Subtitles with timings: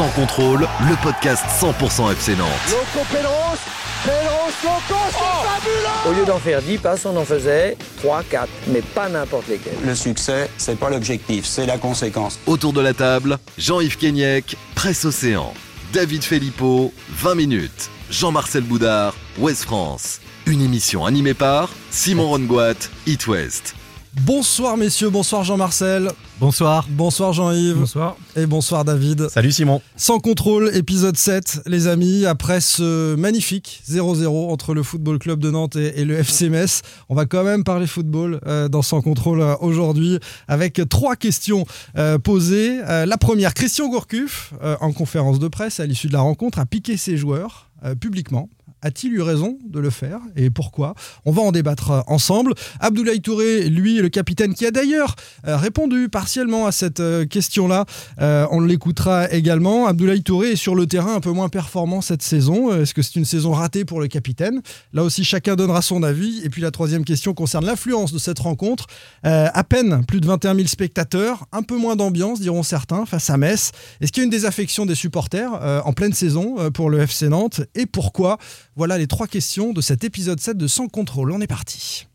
[0.00, 2.48] Sans contrôle, le podcast 100% FC Nantes.
[2.70, 3.58] Loco Pedros,
[4.02, 8.48] Pedros, Loco, c'est fabuleux Au lieu d'en faire 10 passes, on en faisait 3, 4,
[8.68, 9.76] mais pas n'importe lesquels.
[9.84, 12.38] Le succès, c'est pas l'objectif, c'est la conséquence.
[12.46, 15.52] Autour de la table, Jean-Yves Kenyek, Presse Océan.
[15.92, 17.90] David Filippo, 20 minutes.
[18.10, 20.22] Jean-Marcel Boudard, Ouest France.
[20.46, 23.74] Une émission animée par Simon Rongoat, It West.
[24.12, 26.10] Bonsoir messieurs, bonsoir Jean-Marcel.
[26.40, 26.86] Bonsoir.
[26.90, 27.76] Bonsoir Jean-Yves.
[27.76, 28.16] Bonsoir.
[28.34, 29.28] Et bonsoir David.
[29.28, 29.80] Salut Simon.
[29.96, 35.52] Sans contrôle, épisode 7, les amis, après ce magnifique 0-0 entre le Football Club de
[35.52, 39.00] Nantes et, et le FC Metz, on va quand même parler football euh, dans Sans
[39.00, 41.64] contrôle euh, aujourd'hui avec trois questions
[41.96, 42.80] euh, posées.
[42.88, 46.58] Euh, la première, Christian Gourcuff, euh, en conférence de presse à l'issue de la rencontre,
[46.58, 48.48] a piqué ses joueurs euh, publiquement.
[48.82, 50.94] A-t-il eu raison de le faire et pourquoi?
[51.24, 52.54] On va en débattre ensemble.
[52.80, 57.84] Abdoulaye Touré, lui, le capitaine qui a d'ailleurs euh, répondu partiellement à cette euh, question-là,
[58.20, 59.86] euh, on l'écoutera également.
[59.86, 62.74] Abdoulaye Touré est sur le terrain un peu moins performant cette saison.
[62.74, 64.62] Est-ce que c'est une saison ratée pour le capitaine?
[64.92, 66.40] Là aussi, chacun donnera son avis.
[66.44, 68.86] Et puis la troisième question concerne l'influence de cette rencontre.
[69.22, 73.36] À peine plus de 21 000 spectateurs, un peu moins d'ambiance, diront certains, face à
[73.36, 73.72] Metz.
[74.00, 75.52] Est-ce qu'il y a une désaffection des supporters
[75.84, 77.60] en pleine saison pour le FC Nantes?
[77.74, 78.38] Et pourquoi?
[78.76, 81.32] Voilà les trois questions de cet épisode 7 de Sans contrôle.
[81.32, 82.06] On est parti.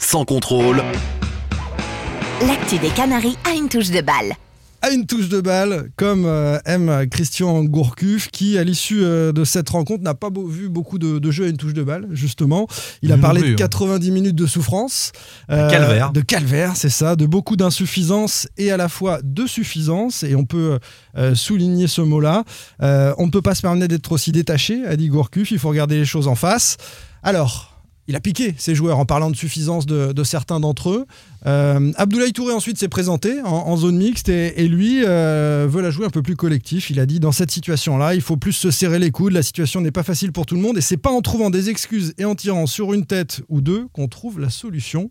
[0.00, 0.82] Sans contrôle,
[2.46, 4.32] L'actu des Canaries a une touche de balle.
[4.80, 9.42] À une touche de balle, comme euh, aime Christian Gourcuff, qui à l'issue euh, de
[9.44, 12.06] cette rencontre n'a pas beau- vu beaucoup de, de jeux à une touche de balle,
[12.12, 12.68] justement.
[13.02, 13.56] Il a parlé de hein.
[13.56, 15.10] 90 minutes de souffrance.
[15.50, 16.12] euh, calvaire.
[16.12, 20.44] De calvaire, c'est ça, de beaucoup d'insuffisance et à la fois de suffisance, et on
[20.44, 20.78] peut
[21.16, 22.44] euh, souligner ce mot-là.
[22.80, 25.70] Euh, on ne peut pas se permettre d'être aussi détaché, a dit Gourcuff, il faut
[25.70, 26.76] regarder les choses en face.
[27.24, 27.77] Alors,
[28.08, 31.06] il a piqué ses joueurs en parlant de suffisance de, certains d'entre eux.
[31.46, 36.06] Euh, Abdoulaye Touré ensuite s'est présenté en, zone mixte et, lui euh, veut la jouer
[36.06, 36.88] un peu plus collectif.
[36.88, 39.34] Il a dit dans cette situation-là, il faut plus se serrer les coudes.
[39.34, 41.68] La situation n'est pas facile pour tout le monde et c'est pas en trouvant des
[41.68, 45.10] excuses et en tirant sur une tête ou deux qu'on trouve la solution.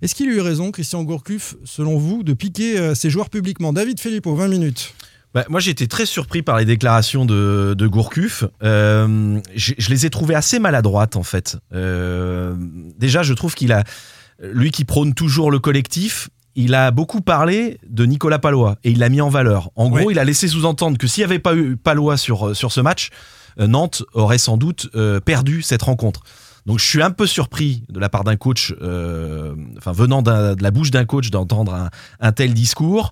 [0.00, 3.74] Est-ce qu'il a eu raison, Christian Gourcuff, selon vous, de piquer euh, ses joueurs publiquement?
[3.74, 4.94] David Filippo, 20 minutes.
[5.32, 8.44] Bah, moi, j'ai été très surpris par les déclarations de, de Gourcuff.
[8.64, 11.56] Euh, je, je les ai trouvées assez maladroites, en fait.
[11.72, 12.54] Euh,
[12.98, 13.84] déjà, je trouve qu'il a,
[14.42, 18.98] lui qui prône toujours le collectif, il a beaucoup parlé de Nicolas Palois et il
[18.98, 19.70] l'a mis en valeur.
[19.76, 20.12] En gros, Ouais.
[20.12, 23.10] il a laissé sous-entendre que s'il n'y avait pas eu Palois sur, sur ce match,
[23.60, 26.22] euh, Nantes aurait sans doute euh, perdu cette rencontre.
[26.70, 30.54] Donc je suis un peu surpris de la part d'un coach, euh, enfin venant de
[30.62, 33.10] la bouche d'un coach d'entendre un, tel discours.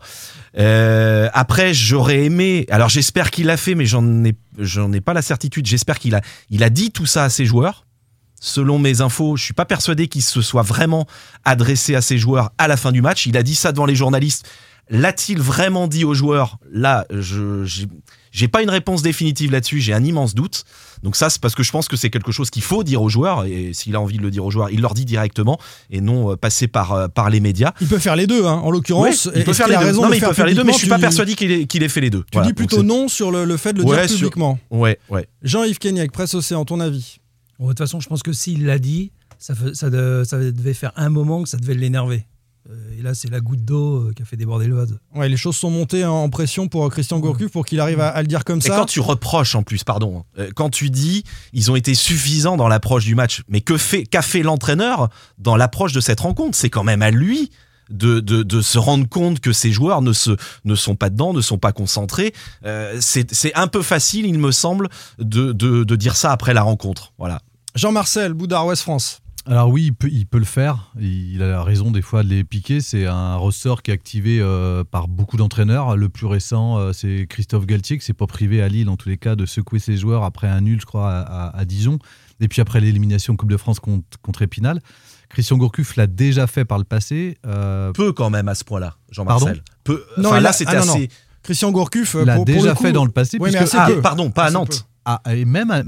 [0.56, 2.66] Euh, après, j'aurais aimé.
[2.70, 5.66] Alors j'espère qu'il l'a fait, mais j'en ai, ai pas la certitude.
[5.66, 6.20] J'espère qu'il a,
[6.50, 7.84] il a dit tout ça à ses joueurs.
[8.41, 11.08] Selon mes infos, je suis pas persuadé qu'il se soit vraiment
[11.44, 13.26] adressé à ses joueurs à la fin du match.
[13.26, 14.48] Il a dit ça devant les journalistes.
[14.88, 16.58] L'a-t-il vraiment dit aux joueurs?
[16.70, 17.64] Là, je
[18.33, 19.81] j'ai- pas une réponse définitive là-dessus.
[19.81, 20.65] J'ai un immense doute.
[21.03, 23.09] Donc ça, c'est parce que je pense que c'est quelque chose qu'il faut dire aux
[23.09, 23.44] joueurs.
[23.44, 25.59] Et s'il a envie de le dire aux joueurs, il leur dit directement
[25.91, 27.72] et non euh, passer par euh, par les médias.
[27.81, 29.27] Il peut faire les deux, hein, en l'occurrence.
[29.27, 29.93] Ouais, il peut faire les deux.
[29.93, 31.83] Non, mais il peut faire les deux, mais je suis pas persuadé qu'il ait, qu'il
[31.83, 32.22] ait fait les deux.
[32.22, 34.59] Tu Voilà, dis plutôt non sur le, le fait de le Ouais, dire sur- publiquement.
[34.71, 35.28] Ouais, ouais.
[35.43, 37.19] Jean-Yves Kenyek, Presse Océan, ton avis?
[37.59, 40.39] Bon, de toute façon, je pense que s'il l'a dit, ça, fe- ça, de- ça
[40.39, 42.25] devait faire un moment que ça devait l'énerver.
[42.98, 44.98] Euh, et là, c'est la goutte d'eau euh, qui a fait déborder le vase.
[45.14, 48.21] Ouais, les choses sont montées en pression pour Christian Gourcuff pour qu'il arrive à, à
[48.22, 48.77] le dire comme ça.
[48.77, 52.68] quand tu reproches en plus, pardon, euh, quand tu dis ils ont été suffisants dans
[52.68, 55.09] l'approche du match, mais que fait qu'a fait l'entraîneur
[55.39, 56.56] dans l'approche de cette rencontre?
[56.56, 57.50] C'est quand même à lui
[57.91, 61.33] de, de, de se rendre compte que ces joueurs ne se ne sont pas dedans,
[61.33, 62.34] ne sont pas concentrés.
[62.65, 66.53] Euh, c'est c'est un peu facile, il me semble, de, de, de dire ça après
[66.54, 67.12] la rencontre.
[67.18, 67.41] Voilà.
[67.74, 69.21] Jean-Marcel, Boudard, Ouest France.
[69.48, 70.92] Alors oui, il peut, il peut le faire.
[71.00, 72.80] Il a raison des fois de les piquer.
[72.80, 75.97] C'est un ressort qui est activé euh, par beaucoup d'entraîneurs.
[75.97, 79.09] Le plus récent, euh, c'est Christophe Galtier, qui s'est pas privé à Lille, en tous
[79.09, 81.98] les cas, de secouer ses joueurs après un nul, je crois, à, à- à Dijon.
[82.41, 84.80] Et puis après l'élimination Coupe de France contre, contre Épinal.
[85.30, 87.39] Christian Gourcuff l'a déjà fait par le passé.
[87.47, 89.62] euh, Peu quand même à ce point-là, Jean-Marcel.
[89.84, 90.04] Peu.
[90.18, 91.09] Non, là, a- c'était ah, assez.
[91.42, 93.39] Christian Gourcuff l'a déjà fait dans le passé.
[93.41, 94.00] Oui, mais puisque- Ah, peu.
[94.03, 94.86] pardon, pas à Nantes.
[95.10, 95.83] Ah, et bah,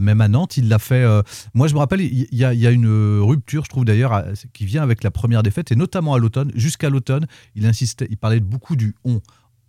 [0.00, 1.04] même à Nantes, il l'a fait.
[1.04, 1.22] euh,
[1.54, 5.04] moi, je me rappelle, il y, a- une rupture, je trouve d'ailleurs, qui vient avec
[5.04, 6.50] la première défaite, et notamment à l'automne.
[6.56, 9.20] Jusqu'à l'automne, il insistait, il parlait beaucoup du on.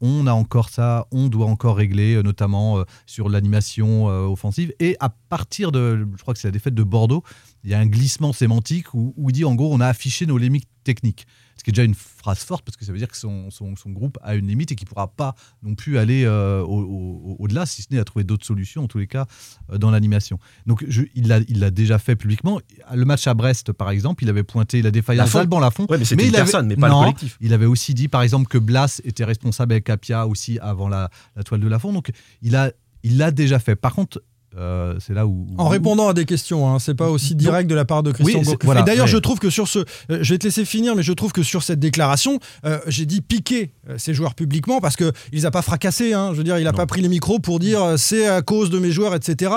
[0.03, 4.73] On a encore ça, on doit encore régler, euh, notamment euh, sur l'animation offensive.
[4.79, 7.21] Et à partir de, je crois que c'est la défaite de Bordeaux,
[7.63, 10.25] il y a un glissement sémantique où, où il dit en gros, on a affiché
[10.25, 11.27] nos limites techniques.
[11.61, 13.75] Ce qui est déjà une phrase forte parce que ça veut dire que son, son-
[13.75, 16.81] son groupe a une limite et qu'il ne pourra pas non plus aller euh, au-
[16.81, 19.27] au- au-delà, si ce n'est à trouver d'autres solutions, en tous les cas,
[19.71, 20.39] euh, dans l'animation.
[20.65, 22.59] Donc je- il l'a il déjà fait publiquement.
[22.91, 25.85] Le match à Brest, par exemple, il avait pointé la défaillance d'Alban Lafont.
[25.87, 27.37] Ouais, mais c'était une il avait- personne, mais pas Non, le collectif.
[27.41, 31.11] Il avait aussi dit, par exemple, que Blas était responsable avec Apia aussi avant la,
[31.35, 31.93] la toile de Lafont.
[31.93, 32.09] Donc
[32.41, 32.71] il a
[33.03, 33.75] il l'a déjà fait.
[33.75, 34.21] Par contre,
[34.57, 35.47] euh, c'est là où...
[35.57, 38.39] En répondant à des questions, hein, c'est pas aussi direct de la part de Christian
[38.39, 38.65] Oui, c'est- Gourcuff.
[38.65, 39.11] voilà, Et d'ailleurs, ouais.
[39.11, 41.43] je trouve que sur ce, euh, je vais te laisser finir, mais je trouve que
[41.43, 45.51] sur cette déclaration, euh, j'ai dit piquer ces joueurs publiquement parce que il les a
[45.51, 46.13] pas fracassés.
[46.13, 46.29] hein.
[46.33, 48.79] Je veux dire, il a pas pris les micros pour dire c'est à cause de
[48.79, 49.51] mes joueurs, etc.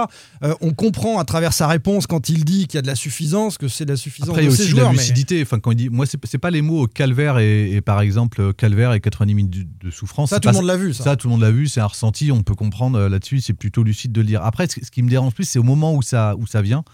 [0.60, 3.58] On comprend à travers sa réponse quand il dit qu'il y a de la suffisance,
[3.58, 4.86] que c'est de la suffisance Après, il y de a ses aussi joueurs.
[4.86, 5.42] la mais- lucidité.
[5.42, 8.92] Enfin, quand il dit, moi, c'est pas les mots calvaire et, et par exemple calvaire
[8.92, 9.50] et 90 minutes
[9.80, 10.30] de- de souffrance.
[10.30, 11.04] Ça, tout le monde l'a vu, ça.
[11.04, 11.68] Ça, tout le monde l'a vu.
[11.68, 12.30] C'est un ressenti.
[12.32, 13.40] On peut comprendre là-dessus.
[13.40, 14.42] C'est plutôt lucide de le dire.
[14.44, 16.84] Après, ce qui me dérange plus, c'est au moment où ça, où ça vient.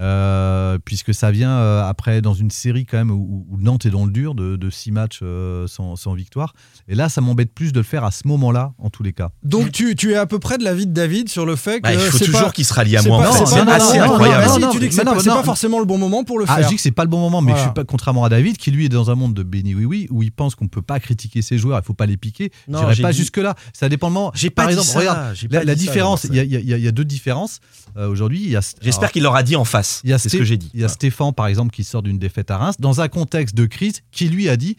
[0.00, 3.90] Euh, puisque ça vient euh, après dans une série quand même où, où Nantes est
[3.90, 6.54] dans le dur de, de six matchs euh, sans, sans victoire.
[6.88, 9.28] Et là, ça m'embête plus de le faire à ce moment-là, en tous les cas.
[9.42, 11.82] Donc tu, tu es à peu près de l'avis de David sur le fait que
[11.82, 13.30] Bah, il faut toujours pas- qu'il se rallie à moi.
[13.32, 14.46] c'est assez non, incroyable.
[14.46, 16.54] non, non, si, tu dis que c'est pas, forcément le bon moment pour le Ah,
[16.56, 16.64] faire.
[16.64, 17.64] je dis que c'est pas le bon moment, mais Voilà.
[17.64, 19.84] je suis pas contrairement à David qui lui est dans un monde de béni oui
[19.84, 22.50] oui où il pense qu'on peut pas critiquer ses joueurs, il faut pas les piquer.
[22.68, 23.54] Non, J'irai pas dit- jusque là.
[23.74, 24.32] Ça dépend le moment.
[24.34, 26.24] J'ai Par pas dit exemple, ça, regarde la, différence.
[26.24, 26.40] Il y,
[26.72, 27.60] a- a- a deux différences
[27.96, 28.56] aujourd'hui.
[28.56, 29.89] a- J'espère qu'il l'aura dit en face.
[30.04, 30.70] Il y a C'est ce que j'ai dit.
[30.74, 33.54] Il y a Stéphane, par exemple, qui sort d'une défaite à Reims, dans un contexte
[33.54, 34.76] de crise, qui lui a dit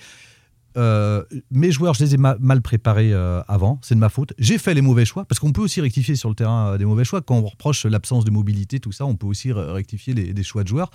[0.77, 4.31] euh, Mes joueurs, je les ai ma- mal préparés euh, avant, c'est de ma faute.
[4.37, 6.85] J'ai fait les mauvais choix, parce qu'on peut aussi rectifier sur le terrain euh, des
[6.85, 7.21] mauvais choix.
[7.21, 10.43] Quand on reproche l'absence de mobilité, tout ça, on peut aussi re- rectifier les, des
[10.43, 10.89] choix de joueurs.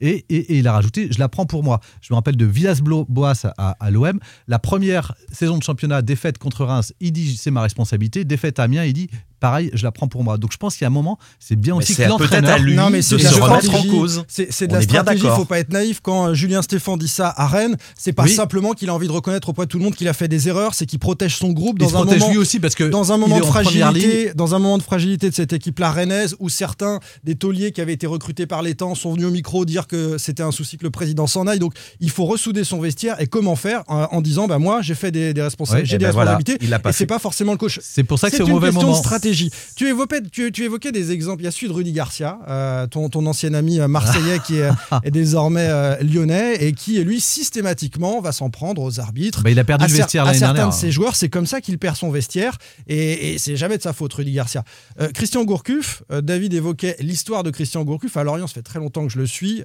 [0.00, 1.80] Et, et- et il a rajouté Je la prends pour moi.
[2.02, 4.18] Je me rappelle de Villas-Boas à, à l'OM.
[4.48, 8.24] La première saison de championnat, défaite contre Reims, il dit C'est ma responsabilité.
[8.26, 9.08] Défaite à Amiens, il dit
[9.42, 10.38] Pareil, je la prends pour moi.
[10.38, 12.52] Donc je pense qu'il y a un moment, c'est bien aussi c'est que l'entraîneur.
[12.54, 13.88] à lui Non, mais de c'est de se la remettre en stratégie.
[13.88, 14.24] cause.
[14.28, 15.36] C'est de On la stratégie, d'accord.
[15.36, 15.98] faut pas être naïf.
[16.00, 18.30] Quand euh, Julien Stéphan dit ça à Rennes, c'est pas Oui.
[18.32, 20.46] simplement qu'il a envie de reconnaître auprès de tout le monde qu'il a fait des
[20.48, 22.30] erreurs, c'est qu'il protège son groupe Il dans un protège moment.
[22.32, 25.28] lui aussi parce que dans un il moment de fragilité, dans un moment de fragilité
[25.28, 28.94] de cette équipe-là rennaise, où certains des tauliers qui avaient été recrutés par les temps
[28.94, 31.58] sont venus au micro dire que c'était un souci que le président s'en aille.
[31.58, 34.94] Donc il faut ressouder son vestiaire et comment faire en, en disant bah moi j'ai
[34.94, 36.92] fait des, des responsa- Ouais, j'ai eh des ben voilà, responsabilités il l'a pas et
[36.92, 37.80] c'est pas forcément le coach.
[37.82, 38.92] C'est pour ça que c'est au mauvais moment.
[39.32, 39.50] Stratégie.
[39.76, 41.42] Tu évoquais, tu, tu évoquais des exemples.
[41.42, 44.58] Il y a celui de Rudy Garcia, euh, ton, ton ancien ami euh, marseillais qui
[44.58, 44.70] est,
[45.04, 49.42] est désormais euh, lyonnais et qui, lui, systématiquement va s'en prendre aux arbitres.
[49.42, 50.74] Bah, il a perdu à, le vestiaire l'année certains dernière.
[50.74, 53.82] de ses joueurs, c'est comme ça qu'il perd son vestiaire et, et c'est jamais de
[53.82, 54.64] sa faute, Rudy Garcia.
[55.00, 58.16] Euh, Christian Gourcuff, David évoquait l'histoire de Christian Gourcuff.
[58.16, 59.62] À Lorient, ça fait très longtemps que je le suis.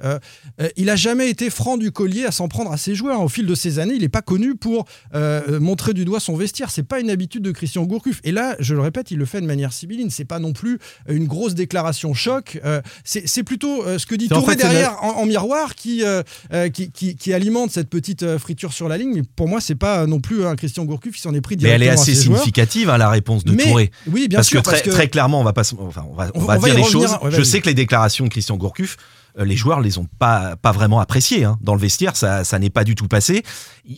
[0.77, 3.21] Il a jamais été franc du collier à s'en prendre à ses joueurs.
[3.21, 4.85] Au fil de ces années, il n'est pas connu pour
[5.59, 6.69] montrer du doigt son vestiaire.
[6.71, 8.21] C'est pas une habitude de Christian Gourcuff.
[8.23, 10.09] Et là, je le répète, il le fait de manière sibylline.
[10.09, 12.59] C'est pas non plus une grosse déclaration choc.
[12.65, 16.03] Euh, c'est plutôt euh, ce que dit en Touré fait, derrière en, en miroir qui,
[16.03, 16.23] euh,
[16.53, 19.13] euh, qui, qui, qui alimente cette petite euh, friture sur la ligne.
[19.15, 21.69] Mais pour moi, c'est pas non plus un Christian Gourcuff qui s'en est pris Mais
[21.69, 23.91] elle est directement assez significative, hein, la réponse de Mais- Touré.
[24.07, 24.59] Oui, bien parce sûr.
[24.61, 26.55] que très, parce que très clairement, on va pas, enfin, on va, on On- va
[26.57, 27.09] on va dire les revenir.
[27.09, 27.17] choses.
[27.23, 28.97] Ouais, je sais que les déclarations de Christian Gourcuff,
[29.39, 31.43] euh, les joueurs les ont pas, pas vraiment appréciées.
[31.43, 31.57] hein.
[31.61, 33.43] Dans le vestiaire, ça, ça n'est pas du tout passé.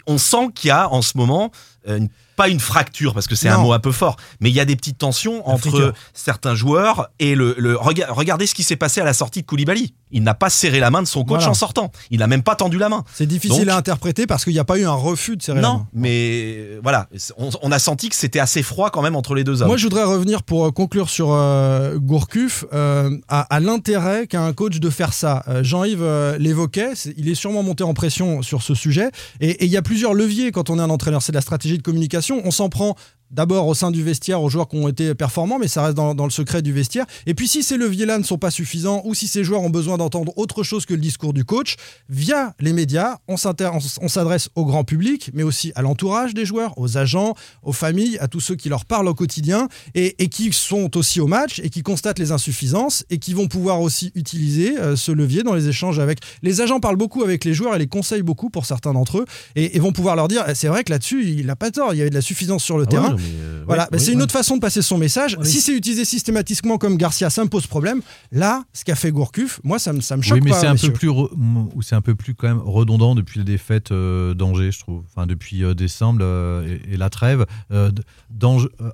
[0.05, 3.35] On sent qu'il y a en ce moment euh, une- pas une fracture parce que
[3.35, 3.63] c'est un Non.
[3.63, 7.35] mot un peu fort, mais il y a des petites tensions entre certains joueurs et
[7.35, 7.53] le.
[7.57, 9.93] le rega- regardez ce qui s'est passé à la sortie de Koulibaly.
[10.11, 11.49] Il n'a pas serré la main de son coach Voilà.
[11.51, 11.91] en sortant.
[12.11, 13.03] Il n'a même pas tendu la main.
[13.13, 15.59] c'est difficile Donc- à interpréter parce qu'il n'y a pas eu un refus de serrer
[15.61, 15.87] la Non, main.
[15.93, 19.43] mais euh, voilà, on, on a senti que c'était assez froid quand même entre les
[19.43, 19.67] deux hommes.
[19.67, 24.41] Moi, je voudrais revenir pour euh, conclure sur euh, Gourcuff euh, à, à l'intérêt qu'a
[24.41, 25.43] un coach de faire ça.
[25.49, 29.09] Euh, Jean-Yves euh, l'évoquait, il est sûrement monté en pression sur ce sujet.
[29.41, 31.21] Et et il y a plusieurs leviers quand on est un entraîneur.
[31.21, 32.41] C'est de la stratégie de communication.
[32.45, 32.95] On s'en prend
[33.31, 36.15] d'abord au sein du vestiaire aux joueurs qui ont été performants, mais ça reste dans,
[36.15, 37.05] dans le secret du vestiaire.
[37.25, 39.97] Et puis si ces leviers-là ne sont pas suffisants ou si ces joueurs ont besoin
[39.97, 41.75] d'entendre autre chose que le discours du coach,
[42.09, 46.97] via les médias, on s'adresse au grand public, mais aussi à l'entourage des joueurs, aux
[46.97, 50.97] agents, aux familles, à tous ceux qui leur parlent au quotidien et, et qui sont
[50.97, 54.95] aussi au match et qui constatent les insuffisances et qui vont pouvoir aussi utiliser euh,
[54.95, 57.87] ce levier dans les échanges avec les agents parlent beaucoup avec les joueurs et les
[57.87, 60.83] conseillent beaucoup pour certains d'entre eux et, et vont pouvoir leur dire eh, c'est vrai
[60.83, 62.91] que là-dessus il n'a pas tort il y avait de la suffisance sur le Ah
[62.91, 64.23] terrain ouais, mais, euh, voilà, ouais, bah, oui, c'est une ouais.
[64.23, 65.37] autre façon de passer son message.
[65.39, 65.45] Oui.
[65.47, 68.01] Si c'est utilisé systématiquement comme Garcia, ça me pose problème.
[68.31, 70.73] Là, ce qu'a fait Gourcuff, moi, ça me, ça me choque Oui, mais c'est un
[70.73, 70.91] messieurs.
[70.91, 71.29] peu plus re-
[71.75, 75.03] ou c'est un peu plus quand même redondant depuis la défaite euh, d'Angers, je trouve.
[75.13, 76.23] Enfin, depuis euh, décembre
[76.65, 77.45] et, et la trêve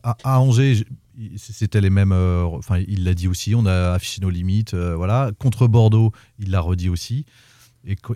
[0.04, 0.86] à, à Angers.
[1.38, 2.12] C'était les mêmes.
[2.12, 3.56] euh, Enfin, il l'a dit aussi.
[3.56, 4.74] On a affiché nos limites.
[4.74, 5.32] euh, voilà.
[5.40, 7.26] Contre Bordeaux, il l'a redit aussi.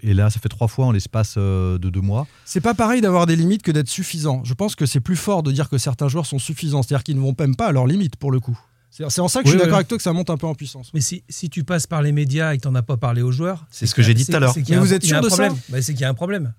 [0.01, 2.25] Et, là, ça fait trois fois en l'espace euh, de deux mois.
[2.45, 4.41] C'est pas pareil d'avoir des limites que d'être suffisant.
[4.43, 7.15] Je pense que c'est plus fort de dire que certains joueurs sont suffisants, c'est-à-dire qu'ils
[7.17, 8.57] ne vont même pas à leurs limites pour le coup.
[8.89, 9.75] C'est en ça que je Oui, suis d'accord oui.
[9.75, 10.89] avec toi que ça monte un peu en puissance.
[10.95, 13.21] Mais si, si tu passes par les médias et que tu n'en as pas parlé
[13.21, 13.65] aux joueurs.
[13.69, 14.51] C'est ce que j'ai dit tout à l'heure.
[14.53, 15.55] c'est qu'il y a Mais un- vous êtes sûr de ça problème.
[15.69, 16.53] Bah, C'est qu'il y a un problème.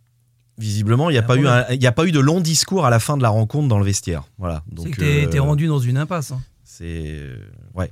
[0.57, 1.65] Visiblement, il n'y a, pas eu problème.
[1.69, 3.67] un- il y a pas eu de long discours à la fin de la rencontre
[3.69, 4.25] dans le vestiaire.
[4.39, 4.63] Voilà.
[4.69, 6.31] C'est Donc, que t'es euh, rendu dans une impasse.
[6.33, 6.41] hein.
[6.65, 6.85] C'est.
[6.87, 7.37] euh,
[7.75, 7.91] Ouais.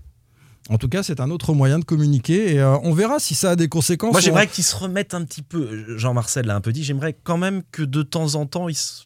[0.68, 3.52] En tout cas, c'est un autre moyen de communiquer et euh, on verra si ça
[3.52, 4.12] a des conséquences.
[4.12, 5.96] Moi, On- j'aimerais qu'il se remette un petit peu.
[5.96, 6.84] Jean-Marcel l'a un peu dit.
[6.84, 9.04] J'aimerais quand même que de temps en temps, il se,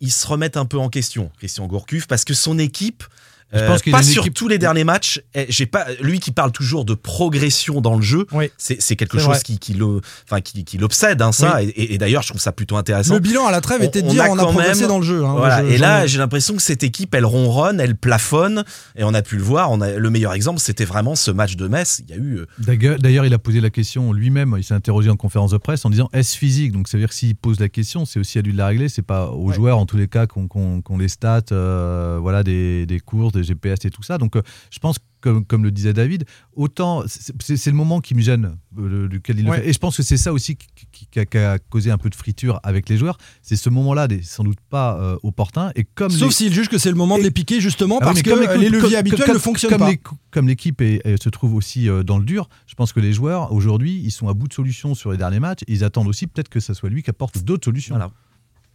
[0.00, 3.04] il se remette un peu en question, Christian Gourcuff, parce que son équipe.
[3.52, 5.20] Je euh, pense qu'il pas sur équipe- tous les derniers matchs.
[5.34, 8.26] eh, J'ai pas lui qui parle toujours de progression dans le jeu.
[8.32, 8.50] Oui.
[8.58, 11.62] C'est quelque chose qui, qui le, enfin qui, qui l'obsède, hein, ça.
[11.62, 13.14] Et, et- et d'ailleurs, je trouve ça plutôt intéressant.
[13.14, 14.88] Le bilan à la trêve On- était de on dire a on a progressé même-
[14.88, 15.24] dans le jeu.
[15.24, 15.34] hein.
[15.36, 15.64] Voilà.
[15.66, 18.64] Je- et là, ai- j'ai l'impression que cette équipe, elle ronronne, elle plafonne,
[18.96, 19.70] et on a pu le voir.
[19.70, 22.02] On a, le meilleur exemple, c'était vraiment ce match de Metz.
[22.08, 22.38] Il y a eu.
[22.38, 24.54] euh, D'ailleurs, il a posé la question lui-même.
[24.58, 26.72] Il s'est interrogé en conférence de presse en disant est-ce physique?
[26.72, 28.66] Donc, ça veut dire que s'il pose la question, c'est aussi à lui de la
[28.68, 28.88] régler.
[28.88, 29.54] C'est pas aux Ouais.
[29.54, 33.84] joueurs, en tous les cas, qu'on les stats, euh, voilà, des, des courses, des GPS
[33.84, 34.18] et tout ça.
[34.18, 38.22] Donc, euh, je pense comme, comme le disait David, autant c'est le moment qui me
[38.22, 39.58] gêne, euh, il le Ouais.
[39.58, 39.68] fait.
[39.68, 41.98] Et je pense que c'est ça aussi qui, qui- qui a, qui a causé un
[41.98, 43.18] peu de friture avec les joueurs.
[43.42, 45.72] C'est ce moment-là, sans doute pas euh, opportun.
[45.76, 48.06] Et comme Sauf les- s'il juge que c'est le moment de les piquer justement ah
[48.06, 49.90] parce que comme euh, les leviers comme- habituels comme- ne fonctionnent comme pas.
[49.90, 54.00] les- comme l'équipe se trouve aussi dans le dur, je pense que les joueurs aujourd'hui
[54.02, 55.60] ils sont à bout de solutions sur les derniers matchs.
[55.68, 57.94] Ils attendent aussi peut-être que ça soit lui qui apporte d'autres solutions.
[57.96, 58.10] Voilà.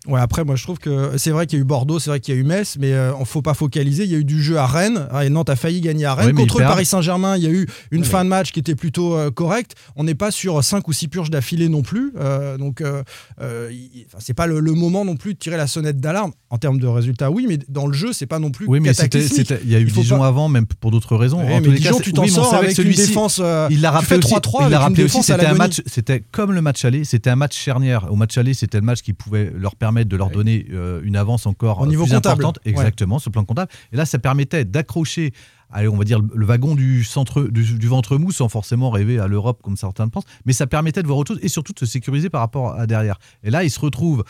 [0.07, 2.19] Ouais, après, moi, je trouve que c'est vrai qu'il y a eu Bordeaux, c'est vrai
[2.19, 4.03] qu'il y a eu Metz, mais euh, on faut pas focaliser.
[4.03, 6.13] Il y a eu du jeu à Rennes, Ah, et Nantes a failli gagner à
[6.13, 6.33] Rennes.
[6.35, 6.65] Mais Contre le.
[6.65, 9.74] Paris Saint-Germain, il y a eu une fin de match qui était plutôt euh, correcte.
[9.95, 12.13] On n'est pas sur 5 ou 6 purges d'affilée non plus.
[12.19, 13.03] Euh, donc, euh,
[13.41, 13.71] euh,
[14.19, 16.31] c'est pas le, le moment non plus de tirer la sonnette d'alarme.
[16.51, 18.91] En termes de résultats, oui, mais dans le jeu, c'est pas non plus Oui, mais
[18.91, 21.39] il y a eu Dijon pas- avant, même pour d'autres raisons.
[21.41, 23.41] En tous mais les cas, Dijon, tu t'en oui, mais sors avec une défense.
[23.69, 24.33] Il l'a rappelé fais aussi.
[24.35, 25.21] 3-3 il l'a rappelé aussi.
[25.21, 25.57] C'était un l'agonie.
[25.57, 25.81] match.
[25.85, 27.03] C'était comme le match aller.
[27.03, 28.07] C'était un match charnière.
[28.12, 31.16] Au match aller, c'était le match qui pouvait leur permettre de leur donner euh, une
[31.16, 32.42] avance encore Au euh, niveau plus comptable.
[32.44, 32.60] importante.
[32.66, 33.72] Exactement, sur le plan comptable.
[33.94, 35.32] Et là, ça permettait d'accrocher.
[35.72, 38.90] Allez, on va dire le- le wagon du centre du, du ventre mou sans forcément
[38.90, 41.48] rêver à l'Europe comme certains le pensent, mais ça permettait de voir autre chose et
[41.48, 43.18] surtout de se sécuriser par rapport à derrière.
[43.44, 44.24] Et là, ils se retrouvent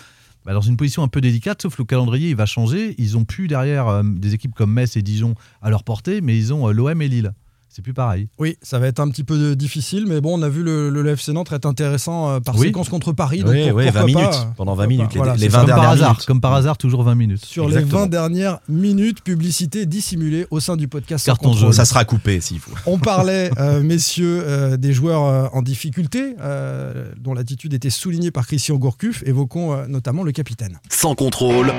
[0.45, 2.93] bah, dans une position un peu délicate, sauf le calendrier il va changer.
[2.99, 6.37] Ils ont plus derrière euh, des équipes comme Metz et Dijon à leur portée, mais
[6.37, 7.33] ils ont euh, l'OM et Lille.
[7.75, 8.29] C'est plus pareil.
[8.39, 10.89] Oui, ça va être un petit peu de- difficile, mais bon, on a vu le,
[10.89, 12.67] le LFC Nantes être intéressant euh, par Oui.
[12.67, 13.39] séquence contre Paris.
[13.39, 14.33] donc Oui, pour- oui, pourquoi 20 pas, minutes.
[14.33, 15.07] euh, Pendant 20 pourquoi minutes.
[15.07, 15.13] pas.
[15.13, 15.59] Les, Voilà, les c'est 20 ça.
[15.59, 16.25] Comme par dernières hasard, minutes.
[16.25, 17.43] comme par hasard, toujours 20 minutes.
[17.43, 17.91] Sur Exactement.
[17.91, 21.25] les 20 dernières minutes, publicité dissimulée au sein du podcast.
[21.25, 21.73] Carton jaune.
[21.73, 22.71] Ça sera coupé s'il faut.
[22.85, 28.31] On parlait, euh, messieurs, euh, des joueurs euh, en difficulté, euh, dont l'attitude était soulignée
[28.31, 29.21] par Christian Gourcuff.
[29.25, 30.79] Évoquons euh, notamment le capitaine.
[30.89, 31.73] Sans contrôle,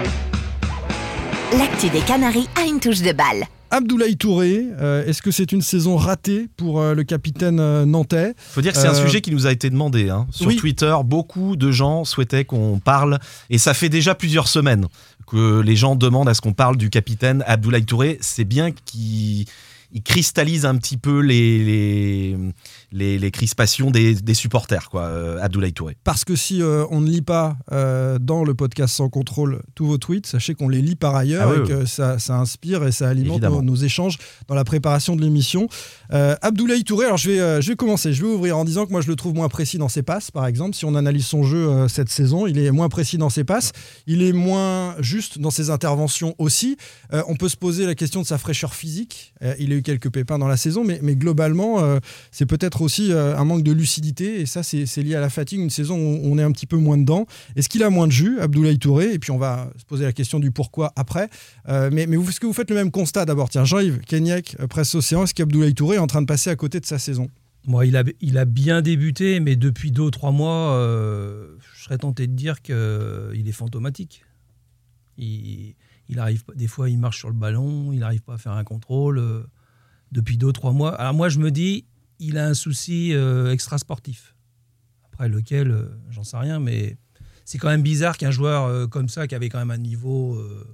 [1.52, 3.44] L'actu des Canaries a une touche de balle.
[3.70, 8.34] Abdoulaye Touré, euh, est-ce que c'est une saison ratée pour euh, le capitaine euh, nantais?
[8.36, 10.08] Faut dire que c'est un Euh, sujet qui nous a été demandé.
[10.10, 10.26] hein.
[10.30, 10.56] Sur oui.
[10.56, 13.18] Twitter, beaucoup de gens souhaitaient qu'on parle,
[13.50, 14.86] et ça fait déjà plusieurs semaines
[15.26, 18.18] que les gens demandent à ce qu'on parle du capitaine Abdoulaye Touré.
[18.20, 19.46] C'est bien qu'il
[19.96, 22.36] il cristallise un petit peu les, les,
[22.92, 25.96] les, les crispations des, des supporters, quoi, euh, Abdoulaye Touré.
[26.04, 29.86] Parce que si euh, on ne lit pas euh, dans le podcast sans contrôle tous
[29.86, 31.68] vos tweets, sachez qu'on les lit par ailleurs Ah oui, et oui.
[31.68, 35.66] que ça, ça inspire et ça alimente nos, nos échanges dans la préparation de l'émission.
[36.10, 39.00] Abdoulaye Touré, alors je vais, je vais commencer, je vais ouvrir en disant que moi
[39.00, 40.76] je le trouve moins précis dans ses passes, par exemple.
[40.76, 43.72] Si on analyse son jeu cette saison, il est moins précis dans ses passes,
[44.06, 46.76] il est moins juste dans ses interventions aussi.
[47.12, 49.32] On peut se poser la question de sa fraîcheur physique.
[49.58, 52.00] Il eu quelques pépins dans la saison, mais, mais globalement, euh,
[52.32, 55.60] c'est peut-être aussi euh, un manque de lucidité, et ça, c'est lié à la fatigue,
[55.60, 57.26] une saison où on est un petit peu moins dedans.
[57.54, 59.14] Est-ce qu'il a moins de jus, Abdoulaye Touré?
[59.14, 61.30] Et puis on va se poser la question du pourquoi après.
[61.68, 63.48] Euh, mais mais est-ce que vous faites le même constat d'abord?
[63.48, 66.80] Tiens, Jean-Yves Kenyek, Presse Océan, est-ce qu'Abdoulaye Touré est en train de passer à côté
[66.80, 67.30] de sa saison?
[67.66, 71.98] Moi, il a, il a bien débuté, mais depuis deux ou trois mois, je serais
[71.98, 74.24] tenté de dire qu'il est fantomatique.
[75.16, 75.74] Il,
[76.08, 78.64] il arrive, des fois, il marche sur le ballon, il n'arrive pas à faire un
[78.64, 79.46] contrôle.
[80.16, 80.94] Depuis deux ou trois mois.
[80.96, 81.84] Alors moi, je me dis,
[82.18, 84.34] il a un souci euh, extra-sportif.
[85.12, 86.96] Après lequel, euh, j'en sais rien, mais
[87.44, 90.34] c'est quand même bizarre qu'un joueur euh, comme ça, qui avait quand même un niveau
[90.34, 90.66] euh,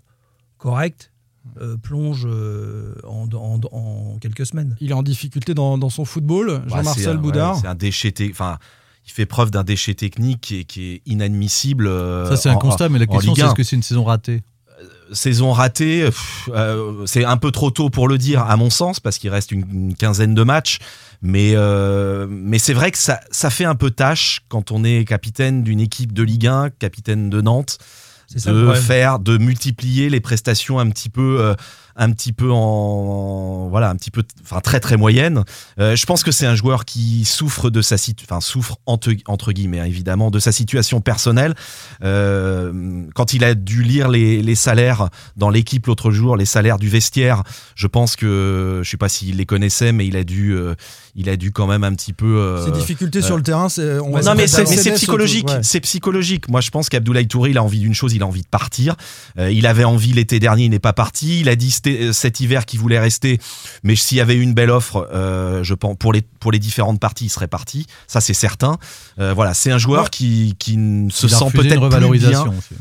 [0.59, 1.13] correct,
[1.61, 4.77] euh, plonge euh, en, en- en quelques semaines.
[4.81, 6.61] Il est en difficulté dans, dans son football.
[6.61, 7.55] Bah, Jean-Marcel Boudard.
[7.57, 8.15] ouais, c'est un déchet.
[8.31, 8.59] Enfin,
[9.05, 11.89] il fait preuve d'un déchet technique qui est, qui est inadmissible.
[11.89, 13.47] Ça, c'est un en- constat, mais la question, c'est 1.
[13.47, 14.43] est-ce que c'est une saison ratée?
[15.13, 16.09] Saison ratée,
[16.49, 19.53] euh, c'est un peu trop tôt pour le dire, à mon sens, parce qu'il reste
[19.53, 20.79] une, une quinzaine de matchs.
[21.23, 25.05] Mais, euh, mais c'est vrai que ça, ça fait un peu tâche quand on est
[25.05, 27.79] capitaine d'une équipe de Ligue 1, capitaine de Nantes,
[28.37, 31.55] ça de faire, de multiplier les prestations un petit peu, euh,
[31.97, 35.45] un petit peu en, voilà, un petit peu, enfin très très moyenne.
[35.79, 39.53] Euh, je pense que c'est un joueur qui souffre de sa enfin souffre entre, entre
[39.53, 41.55] guillemets hein, évidemment de sa situation personnelle.
[42.03, 46.79] Euh, quand il a dû lire les, les salaires dans l'équipe l'autre jour, les salaires
[46.79, 47.43] du vestiaire,
[47.75, 50.75] je pense que je sais pas s'il les connaissait, mais il a dû, euh,
[51.15, 52.63] il a dû quand même un petit peu.
[52.65, 53.99] Ses difficultés sur le terrain, c'est.
[53.99, 55.61] on va non mais c'est psychologique, ouais.
[55.63, 56.49] c'est psychologique.
[56.49, 58.97] Moi je pense qu'Abdoulaye Touré il a envie d'une chose, il a envie de partir.
[59.39, 61.41] Il avait envie l'été dernier, il n'est pas parti.
[61.41, 63.39] Il a dit cet, euh, cet hiver qu'il voulait rester,
[63.83, 67.01] mais s'il y avait une belle offre, euh, je pense pour les pour les différentes
[67.01, 67.87] parties, il serait parti.
[68.07, 68.79] Ça c'est certain.
[69.19, 70.09] Euh, voilà, c'est un joueur Ouais.
[70.11, 72.75] qui qui ne se il a sent peut-être plus bien, aussi.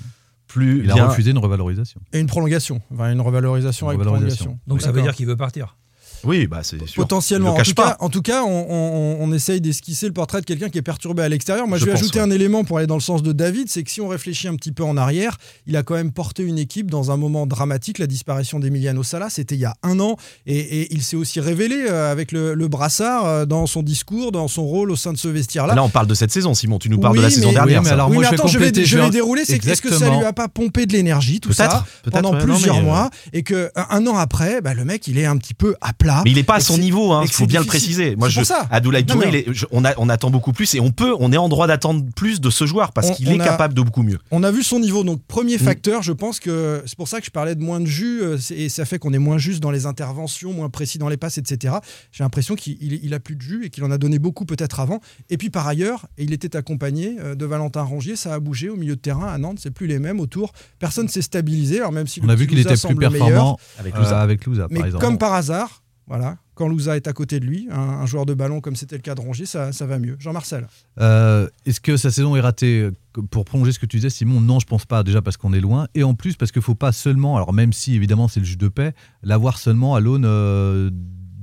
[0.48, 2.02] plus Il a refusé une revalorisation.
[2.14, 2.82] Et une prolongation.
[2.94, 4.46] Enfin, une revalorisation Une avec revalorisation.
[4.46, 4.60] prolongation.
[4.68, 5.76] Donc ça veut dire qu'il veut partir.
[6.24, 6.96] Oui, bah c'est sûr.
[7.02, 7.56] Potentiellement.
[7.56, 7.92] En tout, pas.
[7.92, 10.82] cas, en tout cas, on, on- on essaye d'esquisser le portrait de quelqu'un qui est
[10.84, 11.68] perturbé à l'extérieur.
[11.68, 12.26] Moi, je, Je vais pense, ajouter ouais.
[12.26, 14.56] un élément pour aller dans le sens de David, c'est que si on réfléchit un
[14.56, 15.38] petit peu en arrière,
[15.68, 19.30] il a quand même porté une équipe dans un moment dramatique, la disparition d'Emiliano Sala,
[19.30, 22.54] c'était il y a un an, et, et il s'est aussi révélé euh, avec le,
[22.54, 25.76] le brassard euh, dans son discours, dans son rôle au sein de ce vestiaire-là.
[25.76, 26.80] Là, on parle de cette saison, Simon.
[26.80, 27.82] Tu nous parles Oui, de la mais- saison oui, dernière.
[27.82, 27.94] mais ça.
[27.96, 29.44] alors, oui, moi, mais je vais attends, je vais, compléter, je je vais vais- dérouler.
[29.46, 30.20] C'est est-ce que ça Exactement.
[30.20, 32.40] lui a pas pompé de l'énergie, tout ça, pendant ouais.
[32.40, 35.26] Non, plusieurs mais, mois, et que un, un an après, bah, le mec, il est
[35.26, 36.11] un petit peu à plat.
[36.24, 38.16] Mais il n'est pas à son niveau, hein, il faut c'est bien le préciser.
[38.16, 38.68] Moi, je, ça.
[38.72, 41.14] Non, Touré, mais il est- je- on, a- on attend beaucoup plus et on peut,
[41.20, 43.82] on est en droit d'attendre plus de ce joueur parce qu'il est a- capable de
[43.82, 44.20] beaucoup mieux.
[44.32, 45.04] On a vu son niveau.
[45.04, 45.60] Donc, premier Mm.
[45.60, 48.38] facteur, je pense que c'est pour ça que je parlais de moins de jus euh,
[48.52, 51.38] et ça fait qu'on est moins juste dans les interventions, moins précis dans les passes,
[51.38, 51.76] etc.
[52.12, 54.46] J'ai l'impression qu'il il- il a plus de jus et qu'il en a donné beaucoup
[54.46, 55.00] peut-être avant.
[55.30, 58.76] Et puis par ailleurs, il était accompagné euh, de Valentin Rongier, ça a bougé au
[58.76, 60.52] milieu de terrain à Nantes, c'est plus les mêmes autour.
[60.80, 61.80] Personne s'est stabilisé.
[61.80, 64.22] Alors même si On a vu qu'il était plus meilleur, performant Avec euh, Louza.
[64.22, 65.06] avec Louza, mais par exemple.
[65.06, 68.34] comme par hasard, voilà, quand Louza est à côté de lui, un, un joueur de
[68.34, 70.18] ballon comme c'était le cas de Rongier, ça, ça va mieux.
[70.20, 70.68] Jean-Marcel.
[71.00, 72.92] Euh, Est-ce que sa saison est ratée euh,
[73.30, 75.04] Pour prolonger ce que tu disais, Simon, non, je pense pas.
[75.04, 75.88] Déjà parce qu'on est loin.
[75.96, 78.58] Et en plus, parce qu'il faut pas seulement, alors même si évidemment c'est le juge
[78.58, 80.90] de paix, l'avoir seulement à l'aune euh,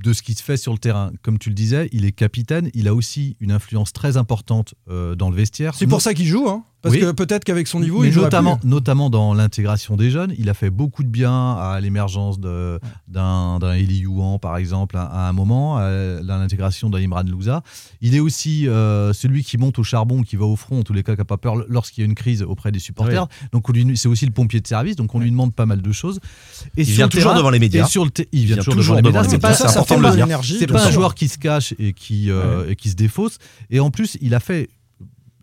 [0.04, 1.12] de ce qui se fait sur le terrain.
[1.22, 2.68] Comme tu le disais, il est capitaine.
[2.74, 5.74] Il a aussi une influence très importante euh, dans le vestiaire.
[5.74, 7.00] C'est pour ça qu'il joue, hein, parce Oui.
[7.00, 8.68] que peut-être qu'avec son niveau, Mais il notamment, plus.
[8.68, 13.58] notamment dans l'intégration des jeunes, il a fait beaucoup de bien à l'émergence de- d'un
[13.74, 15.90] Eli Youan, par exemple, à, à un moment, à
[16.22, 17.62] l'intégration d'un Imran Louza.
[18.00, 20.92] Il est aussi euh, celui qui monte au charbon, qui va au front, en tous
[20.92, 23.26] les cas, qui n'a pas peur lorsqu'il y a une crise auprès des supporters.
[23.52, 26.20] Donc c'est aussi le pompier de service, donc on lui demande pas mal de choses.
[26.76, 27.84] Et Il vient toujours terrain- devant les médias.
[27.84, 29.30] et sur le te- il vient vient toujours, toujours devant les médias.
[29.30, 30.26] C'est pas, ça important fait de le pas- dire.
[30.26, 32.94] l'énergie, c'est bien pas un joueur qui se cache et qui, euh, et qui se
[32.94, 33.38] défausse.
[33.70, 34.68] Et en plus, il a fait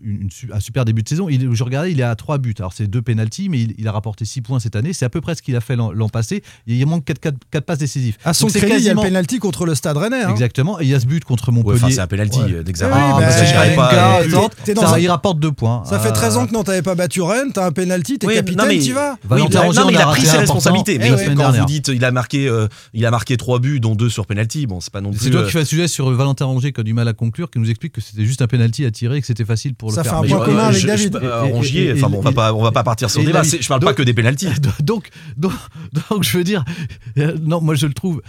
[0.05, 1.27] une- une su- un super début de saison.
[1.29, 2.53] Il, je regardais, il est à 3 buts.
[2.59, 4.93] Alors, c'est deux pénalties, mais il, il a rapporté 6 points cette année.
[4.93, 6.43] C'est à peu près ce qu'il a fait l'an passé.
[6.67, 8.17] Il manque 4, passes décisives.
[8.23, 10.21] À son Donc, crédit, il y a le quasiment- penalty contre le Stade Rennais.
[10.23, 10.29] hein.
[10.31, 10.79] Exactement.
[10.79, 11.79] Et il y a ce but contre Ouais, Montpellier.
[11.83, 12.53] enfin, c'est un penalty Ouais.
[12.53, 12.95] euh, d'examen.
[12.95, 15.83] Ah, bah, ça, euh, euh, un- il rapporte 2 points.
[15.85, 18.27] Ça fait Euh, 13 ans que Nantes n'avait pas battu Rennes, t'as un penalty, t'es
[18.27, 19.17] Oui, capitaine, non, mais- t'y vas.
[19.23, 20.97] Valentin Oui, Rongier, non, mais il a pris ses responsabilités.
[20.99, 23.95] Mais semaine quand vous dites il a marqué, euh, il a marqué trois buts, dont
[23.95, 24.67] deux sur penalty.
[24.67, 25.19] Bon, c'est pas non plus.
[25.19, 27.13] C'est toi euh, qui fais le sujet sur Valentin Rongier qui a du mal à
[27.13, 29.75] conclure, qui nous explique que c'était juste un penalty à tirer et que c'était facile
[29.75, 31.15] pour Ça fait un point commun avec je- David.
[31.51, 33.43] Rongier, enfin bon, on va pas, on va pas partir sur débat.
[33.43, 34.47] Je parle donc- pas que des pénalties.
[34.83, 35.53] donc, donc,
[36.09, 36.63] donc, je veux dire,
[37.17, 38.21] euh, non, moi je le trouve.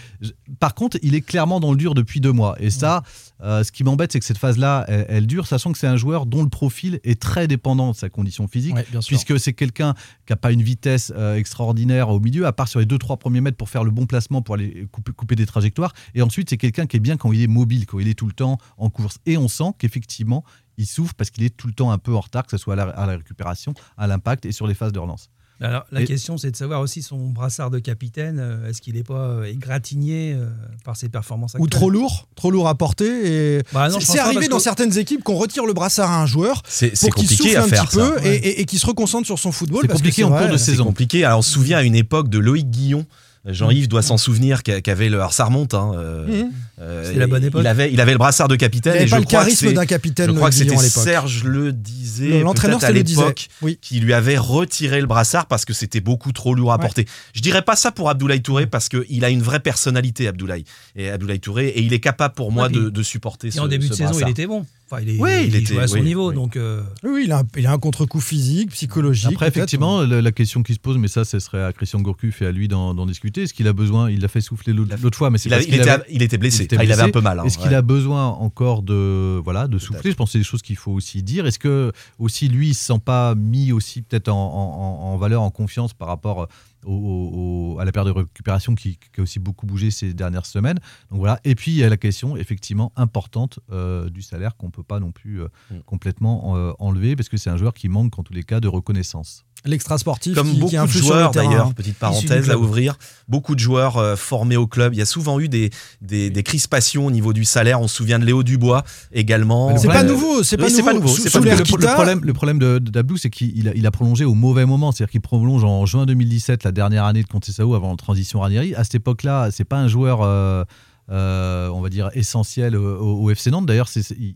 [0.59, 2.57] par contre, il est clairement dans le dur depuis deux mois.
[2.61, 3.03] Et ça,
[3.43, 5.97] euh, ce qui m'embête, c'est que cette phase-là, elle, elle dure, sachant que c'est un
[5.97, 9.09] joueur dont le profil est très dépendant de sa condition physique, Ouais, bien sûr.
[9.09, 9.95] puisque c'est quelqu'un
[10.27, 13.41] qui n'a pas une vitesse euh, extraordinaire au milieu, à part sur les 2-3 premiers
[13.41, 15.93] mètres pour faire le bon placement, pour aller couper, couper des trajectoires.
[16.15, 18.27] Et ensuite, c'est quelqu'un qui est bien quand il est mobile, quand il est tout
[18.27, 19.19] le temps en course.
[19.27, 20.45] Et on sent qu'effectivement,
[20.79, 22.75] il souffre parce qu'il est tout le temps un peu en retard, que ce soit
[22.75, 25.29] à la, à la récupération, à l'impact et sur les phases de relance.
[25.59, 28.39] Alors, la Et- question, c'est de savoir aussi son brassard de capitaine.
[28.39, 30.51] euh, Est-ce qu'il n'est pas euh, égratigné euh,
[30.85, 33.57] par ses performances actuelles Ou trop lourd, trop lourd à porter.
[33.57, 33.63] Et...
[33.73, 36.95] Bah c'est arrivé dans que- certaines équipes qu'on retire le brassard à un joueur C'est
[36.95, 38.11] c'est pour qu'il compliqué souffle à un faire petit ça.
[38.11, 39.81] peu et, et- et qu'il se reconcentre sur son football.
[39.83, 40.85] C'est parce que compliqué c'est en vrai, cours de C'est saison.
[40.85, 41.25] compliqué.
[41.25, 43.07] Alors on se souvient à une époque de Loïc Guillon.
[43.47, 45.19] Jean-Yves doit s'en souvenir qu'a- qu'avait le.
[45.19, 45.75] Alors ça remonte.
[45.75, 46.51] Hein, euh, Mhm.
[46.81, 47.63] euh, la bonne époque.
[47.63, 48.95] Il avait, il avait le brassard de capitaine.
[48.95, 50.79] Il n'avait et pas je le crois charisme d'un capitaine Je crois que c'était à.
[50.79, 52.41] Serge le disait.
[52.41, 53.79] L'entraîneur à le l'époque, Oui.
[53.81, 56.83] qui lui avait retiré le brassard parce que c'était beaucoup trop lourd à Ouais.
[56.83, 57.07] porter.
[57.35, 60.65] Je dirais pas ça pour Abdoulaye Touré parce qu'il a une vraie personnalité, Abdoulaye.
[60.97, 63.61] Et Abdoulaye Touré, et il est capable pour moi Ouais, de, de supporter Et ce
[63.61, 64.67] en début ce de saison, il était bon.
[64.89, 66.29] Enfin, il, est, Oui, il il, était- jouait à son oui, niveau.
[66.29, 66.35] oui.
[66.37, 69.33] Donc, euh, Oui, il a un, il a un contre-coup physique, psychologique.
[69.33, 72.41] Après, effectivement, la, la question qui se pose, mais ça, ce serait à Christian Gourcuff
[72.43, 73.43] et à lui d'en discuter.
[73.43, 75.75] Est-ce qu'il a besoin Il l'a fait souffler l'autre fois, mais c'est Il, il qu'il
[75.75, 76.63] était, avait- il était blessé.
[76.63, 77.41] il était Ah, il avait un peu mal.
[77.41, 80.13] hein, Est-ce qu'il a besoin encore de voilà de souffler?
[80.13, 81.47] Je pense que c'est des choses qu'il faut aussi dire.
[81.47, 85.43] Est-ce que aussi lui, il se sent pas mis aussi peut-être en, en- en valeur,
[85.43, 86.49] en confiance par rapport
[86.93, 90.47] au- au- à la période de récupération qui, qui a aussi beaucoup bougé ces dernières
[90.47, 90.79] semaines.
[91.11, 91.41] Donc voilà.
[91.45, 95.01] Et puis il y a la question effectivement importante euh, du salaire qu'on peut pas
[95.01, 95.79] non plus euh, Mm.
[95.85, 98.69] complètement euh, enlever parce que c'est un joueur qui manque en tous les cas de
[98.69, 99.45] reconnaissance.
[99.67, 102.97] L'extra sportif Comme qui, qui beaucoup de joueurs d'ailleurs, petite parenthèse à ouvrir,
[103.29, 104.95] beaucoup de joueurs euh, formés au club.
[104.95, 107.81] Il y a souvent eu des, des, des crispations au niveau du salaire.
[107.81, 109.73] On se souvient de Léo Dubois également.
[109.73, 111.09] Le C'est pas nouveau, c'est pas nouveau.
[111.09, 113.91] Sous- sous pas le, problème, le problème de, de Dablou, c'est qu'il a, il a
[113.91, 114.93] prolongé au mauvais moment.
[114.93, 118.75] C'est-à-dire qu'il prolonge en juin 2017, la dernière année de Contessao avant la transition Ranieri.
[118.75, 120.65] À cette époque-là, c'est pas un joueur, euh,
[121.11, 123.67] euh, on va dire, essentiel au, FC Nantes.
[123.67, 123.89] D'ailleurs,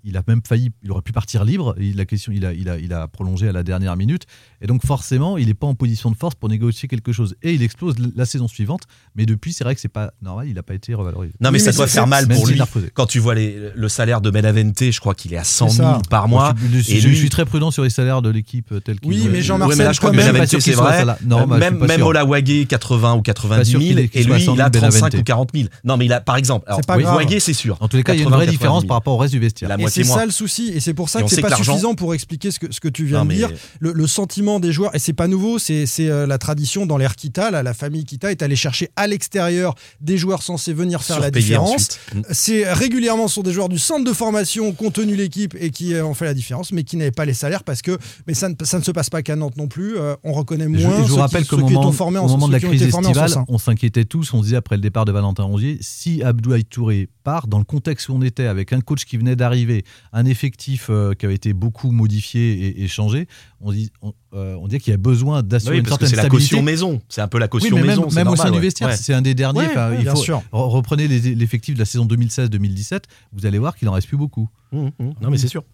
[0.04, 1.74] il, a même failli, il aurait pu partir libre.
[1.78, 4.22] Il, la question, il a, il, a, il a prolongé à la dernière minute.
[4.62, 7.34] Et donc, forcément, il n'est pas en position de force pour négocier quelque chose.
[7.42, 8.82] Et il explose la saison suivante.
[9.16, 10.48] Mais depuis, c'est vrai que c'est pas normal.
[10.48, 11.34] Il n'a pas été revalorisé.
[11.40, 12.60] Non, mais Oui, ça mais doit faire mal pour lui.
[12.94, 15.76] Quand tu vois les- le salaire de Benavente, je crois qu'il est à 100 C'est
[15.78, 16.00] 000 ça.
[16.08, 16.54] par mois.
[16.54, 19.00] Moi, je, suis- et je lui- suis très prudent sur les salaires de l'équipe telle
[19.00, 21.04] qu'ils Oui, mais Jean-Marcel, Ouais, je crois que Benavente, qu'il c'est vrai.
[21.24, 22.02] Non, bah, même même.
[22.02, 23.90] Olawagé, 80 ou 90 sûr 000.
[23.90, 25.14] qu'il est- qu'il Et lui, 100 il 000 a 35 Benavente.
[25.20, 25.68] ou 40 000.
[25.84, 27.16] Non, mais il a, par exemple, alors, C'est pas grave.
[27.16, 27.76] Wagé, c'est sûr.
[27.80, 28.88] En tous les cas, il y a une 80, vraie 90 différence 000.
[28.88, 29.68] par rapport au reste du vestiaire.
[29.68, 30.18] La Et moitié c'est moins.
[30.18, 32.14] ça le souci, et c'est pour ça Et que on c'est pas que suffisant pour
[32.14, 33.50] expliquer ce que, ce que tu viens Non, de mais- dire.
[33.80, 36.96] Le, le sentiment des joueurs, et c'est pas nouveau, c'est c'est, euh, la tradition dans
[36.96, 41.02] l'ère Kita, là, la famille Kita est allée chercher à l'extérieur des joueurs censés venir
[41.02, 41.74] faire la différence.
[41.74, 42.00] ensuite.
[42.14, 42.20] Mm.
[42.30, 45.70] C'est régulièrement ce sont des joueurs du centre de formation qui ont tenu l'équipe et
[45.70, 48.34] qui euh, ont fait la différence, mais qui n'avaient pas les salaires parce que mais
[48.34, 49.96] ça ne, ça ne se passe pas qu'à Nantes non plus.
[49.98, 51.96] Euh, on reconnaît Je, moins je ceux vous rappelle qui, qu'au ceux qui moment, étaient
[51.96, 54.32] formés en au moment de la qui crise estivale, on s'inquiétait tous.
[54.34, 57.64] On se disait après le départ de Valentin Rongier, si Abdoulaye Touré part, dans le
[57.64, 61.34] contexte où on était, avec un coach qui venait d'arriver, un effectif euh, qui avait
[61.34, 63.26] été beaucoup modifié et, et changé,
[63.60, 66.16] on dit, on, euh, on dit qu'il y a besoin d'assurer Oui, une certaine c'est
[66.16, 66.50] la stabilité.
[66.50, 67.00] caution maison.
[67.08, 68.08] C'est un peu la Oui, caution mais maison.
[68.10, 68.96] même au sein du vestiaire, Ouais.
[68.96, 69.60] c'est un des derniers.
[69.60, 70.38] Ouais, Enfin, ouais, il bien faut- sûr.
[70.52, 74.48] re- Reprenez l'effectif de la saison 2016-2017, vous allez voir qu'il en reste plus beaucoup.
[74.72, 74.90] Mmh, mmh.
[75.20, 75.64] Non, mais c'est sûr.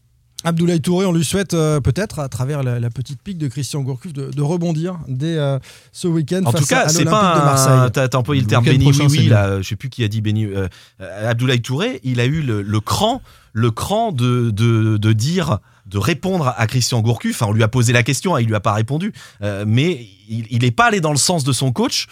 [0.47, 3.81] Abdoulaye Touré, on lui souhaite euh, peut-être, à travers la, la petite pique de Christian
[3.83, 5.59] Gourcuff, de, de rebondir dès euh,
[5.91, 7.91] ce week-end En face tout cas, c'est pas.
[7.93, 9.61] T'as employé le Le terme béni oui oui là.
[9.61, 10.45] Je sais plus qui a dit béni.
[10.45, 10.69] euh,
[11.01, 15.99] Abdoulaye Touré, il a eu le, le cran, le cran de, de, de dire, de
[15.99, 17.43] répondre à Christian Gourcuff.
[17.43, 19.13] Enfin, on lui a posé la question, hein, il lui a pas répondu.
[19.67, 22.07] Mais il n'est pas allé dans le sens de son coach.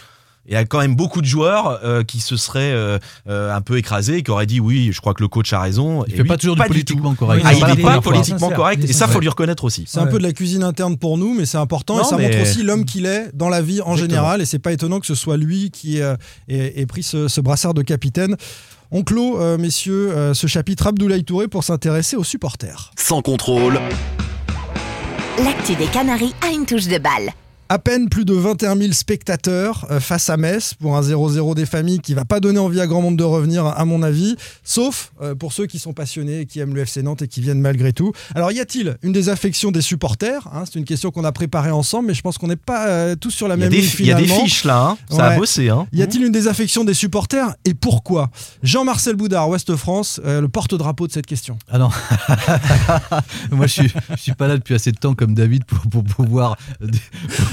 [0.47, 3.61] Il y a quand même beaucoup de joueurs euh, qui se seraient euh, euh, un
[3.63, 6.05] peu écrasés, qui auraient dit oui, je crois que le coach a raison.
[6.07, 7.43] Il Et fait lui, pas toujours du du politiquement correct.
[7.47, 9.85] Ah, il n'est pas pas politiquement correct, et ça, faut lui reconnaître aussi.
[9.87, 12.25] C'est un peu de la cuisine interne pour nous, mais c'est important et ça mais-
[12.29, 13.97] montre aussi l'homme qu'il est dans la vie en Exactement.
[14.19, 14.41] général.
[14.43, 16.17] Et c'est pas étonnant que ce soit lui qui euh,
[16.49, 18.37] ait, ait pris ce, ce brassard de capitaine.
[18.91, 22.91] On clôt, euh, messieurs, euh, ce chapitre Abdoulaye Touré pour s'intéresser aux supporters.
[22.97, 23.81] Sans contrôle,
[25.43, 27.33] L'actu des Canaries a une touche de balle.
[27.71, 31.65] À peine plus de 21 000 spectateurs euh, face à Metz pour un 0-0 des
[31.65, 35.13] familles qui va pas donner envie à grand monde de revenir, à mon avis, sauf
[35.23, 37.63] euh, pour ceux qui sont passionnés et qui aiment le FC Nantes et qui viennent
[37.63, 38.13] malgré tout.
[38.35, 40.65] Alors, y a-t-il une désaffection des supporters hein?
[40.67, 43.31] C'est une question qu'on a préparée ensemble, mais je pense qu'on n'est pas euh, tous
[43.31, 44.99] sur la même ligne il y a des fiches là, hein.
[45.09, 45.35] ça Ouais.
[45.35, 45.71] a bossé.
[45.71, 45.87] Hein.
[45.95, 48.31] Y a-t-il une désaffection des supporters et pourquoi?
[48.63, 51.57] Jean-Marcel Boudard, Ouest France, euh, le porte-drapeau de cette question.
[51.71, 51.89] Ah non.
[53.51, 56.05] Moi, je suis, je suis pas là depuis assez de temps comme David pour, pour
[56.05, 56.89] pouvoir, pour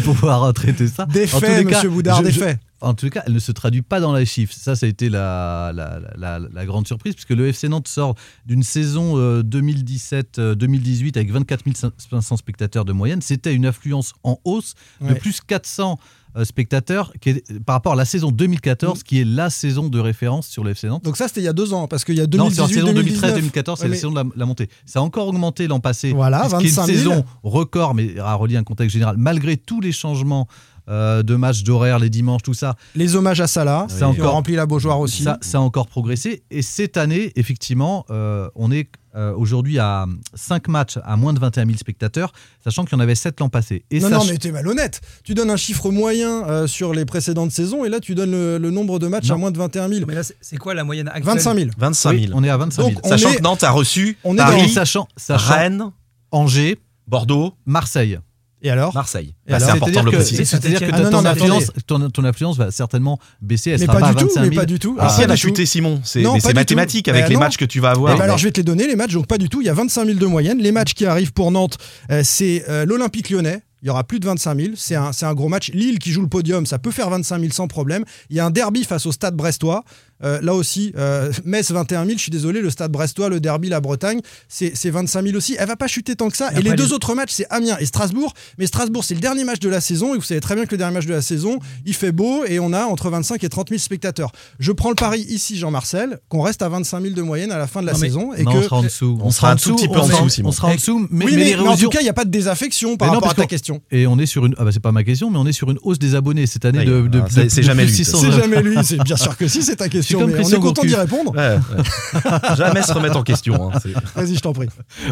[0.13, 1.05] pouvoir traiter ça.
[1.05, 2.59] Des En tous faits, les cas, monsieur Boudard, je- des je- faits.
[2.83, 4.55] En tout cas, elle ne se traduit pas dans les chiffres.
[4.57, 7.87] Ça, ça a été la, la, la- la- la grande surprise, puisque le FC Nantes
[7.87, 8.15] sort
[8.47, 11.63] d'une saison euh, 2017-2018 avec 24
[11.97, 13.21] 500 spectateurs de moyenne.
[13.21, 15.15] C'était une affluence en hausse de Ouais.
[15.15, 16.05] plus 400 euh,
[16.43, 20.47] spectateurs qui est- par rapport à la saison 2014, qui est la saison de référence
[20.47, 21.03] sur le FC Nantes.
[21.03, 22.67] Donc ça, c'était il y a deux ans, parce qu'il y a Non, c'est la
[22.67, 23.21] 2018, saison 2019.
[23.35, 24.69] 2013-2014, c'est Ouais, la saison de la, la montée.
[24.85, 26.11] Ça a encore augmenté l'an passé.
[26.13, 27.11] Voilà, y a 25 une 000.
[27.11, 30.47] saison record, mais à relier un contexte général, malgré tous les changements
[30.89, 33.95] euh, de matchs d'horaire, les dimanches, tout ça, Les hommages à Salah, Oui.
[33.97, 35.21] qui a encore- rempli la Beaujoire aussi.
[35.23, 36.43] ça, ça a encore progressé.
[36.49, 41.39] Et cette année, effectivement, euh, on est euh, aujourd'hui à 5 matchs à moins de
[41.39, 42.31] 21 000 spectateurs,
[42.63, 43.83] sachant qu'il y en avait 7 l'an passé.
[43.91, 45.01] Et non, sach- non, mais t'es malhonnête.
[45.23, 48.57] Tu donnes un chiffre moyen euh, sur les précédentes saisons et là, tu donnes le,
[48.57, 49.35] le nombre de matchs Non.
[49.35, 50.05] à moins de 21 000.
[50.07, 51.69] Mais là, c'est- quoi la moyenne actuelle 25 000.
[51.77, 52.33] 25 oui, 000.
[52.39, 52.93] on est à 25 000.
[52.95, 55.91] Donc, on Sachant est- que Nantes a reçu on est Paris, dans- sachant, sachant Rennes,
[56.31, 58.21] Angers, Bordeaux, Alors
[58.63, 58.93] Et alors?
[58.93, 59.33] Marseille.
[59.49, 60.45] Bah, c'est important de le préciser.
[60.45, 63.71] c'est-à-dire que Ah non, ton, non, mais influence, ton, ton influence va certainement baisser.
[63.71, 64.55] Elle Mais sera pas pas, du à tout, 25 mais 000.
[64.61, 64.95] pas du tout.
[64.99, 65.39] Ah, Ah, si, elle a tout.
[65.39, 65.99] chuté, Simon.
[66.03, 67.09] C'est mais mathématique tout.
[67.11, 67.39] avec Bah les non.
[67.41, 68.17] matchs que tu vas Eh avoir.
[68.17, 69.61] ben alors je vais te les donner les matchs, donc pas du tout.
[69.61, 70.59] Il y a 25 000 de moyenne.
[70.59, 71.77] Les matchs qui arrivent pour Nantes,
[72.11, 73.61] euh, c'est euh, l'Olympique lyonnais.
[73.83, 74.69] Il y aura plus de 25 000.
[74.75, 75.71] C'est un, c'est un gros match.
[75.73, 78.03] Lille qui joue le podium, ça peut faire 25 000 sans problème.
[78.29, 79.83] Il y a un derby face au Stade Brestois.
[80.23, 83.69] Euh, là aussi, euh, Metz 21 000, je suis désolé, le stade brestois, le derby,
[83.69, 85.55] la Bretagne, c'est c'est 25 000 aussi.
[85.59, 86.51] Elle va pas chuter tant que ça.
[86.53, 88.33] Et Et, les deux les- autres matchs, c'est Amiens et Strasbourg.
[88.57, 90.13] Mais Strasbourg, c'est le dernier match de la saison.
[90.13, 92.43] Et vous savez très bien que le dernier match de la saison, il fait beau
[92.45, 94.31] et on a entre 25 et 30 000 spectateurs.
[94.59, 97.67] Je prends le pari ici, Jean-Marcel, qu'on reste à 25 000 de moyenne à la
[97.67, 98.33] fin de la Non, mais- saison.
[98.33, 98.57] Et non, que...
[98.57, 99.19] on sera en dessous.
[99.21, 100.49] On sera un tout petit peu en dessous, Simon.
[100.49, 102.13] On sera en dessous, mais, oui, mais mais, mais en tout cas, il n'y a
[102.13, 103.81] pas de désaffection par Mais non, rapport à ta question.
[103.91, 104.55] Et on est sur une.
[104.57, 106.65] Ah bah c'est pas ma question, mais on est sur une hausse des abonnés cette
[106.65, 107.07] année Oui, de.
[107.07, 109.77] de- ah, c'est- jamais lui, 600 C'est jamais lui, c'est bien sûr que si, c'est
[109.77, 110.10] ta question.
[110.13, 111.31] Comme Mais on est content d'y répondre.
[111.35, 112.55] Ouais, ouais.
[112.57, 113.71] Jamais se remettre en question.
[113.71, 113.79] hein,
[114.15, 114.67] Vas-y, je t'en prie.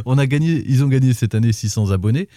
[0.05, 2.27] On a gagné, ils ont gagné cette année 600 abonnés.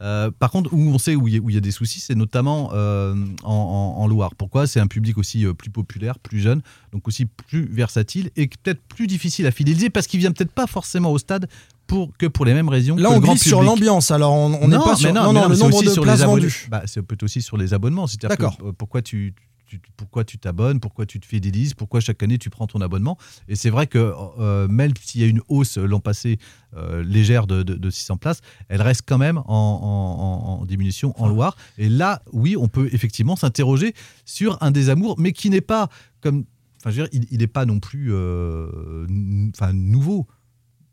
[0.00, 2.70] Euh, par contre, où on sait où il y, a- y des soucis, c'est notamment
[2.72, 4.34] euh, en, en- en Loire.
[4.36, 4.66] Pourquoi?
[4.66, 8.80] C'est un public aussi euh, plus populaire, plus jeune, donc aussi plus versatile et peut-être
[8.88, 11.48] plus difficile à fidéliser parce qu'il vient peut-être pas forcément au stade
[11.88, 12.96] pour que pour les mêmes raisons.
[12.96, 13.74] Là, que on le grand glisse sur public.
[13.74, 14.10] l'ambiance.
[14.10, 15.90] Alors, on n'est pas mais sur non, non, mais non, mais le nombre aussi de
[15.90, 16.66] sur places vendues.
[16.70, 18.06] Bah, c'est peut-être aussi sur les abonnements.
[18.22, 18.56] D'accord.
[18.76, 19.34] pourquoi tu,
[19.68, 23.16] tu- pourquoi tu t'abonnes, pourquoi tu te fidélises, pourquoi chaque année tu prends ton abonnement.
[23.48, 26.38] Et c'est vrai que euh, même s'il y a une hausse l'an passé
[26.76, 30.64] euh, légère de, de- de 600 places, elle reste quand même en, en- en- en
[30.64, 31.56] diminution en Loire.
[31.78, 35.88] Et là, oui, on peut effectivement s'interroger sur un désamour, mais qui n'est pas
[36.20, 36.44] comme.
[36.80, 39.06] Enfin, je veux dire, il n'est pas non plus euh,
[39.54, 40.26] enfin, nouveau.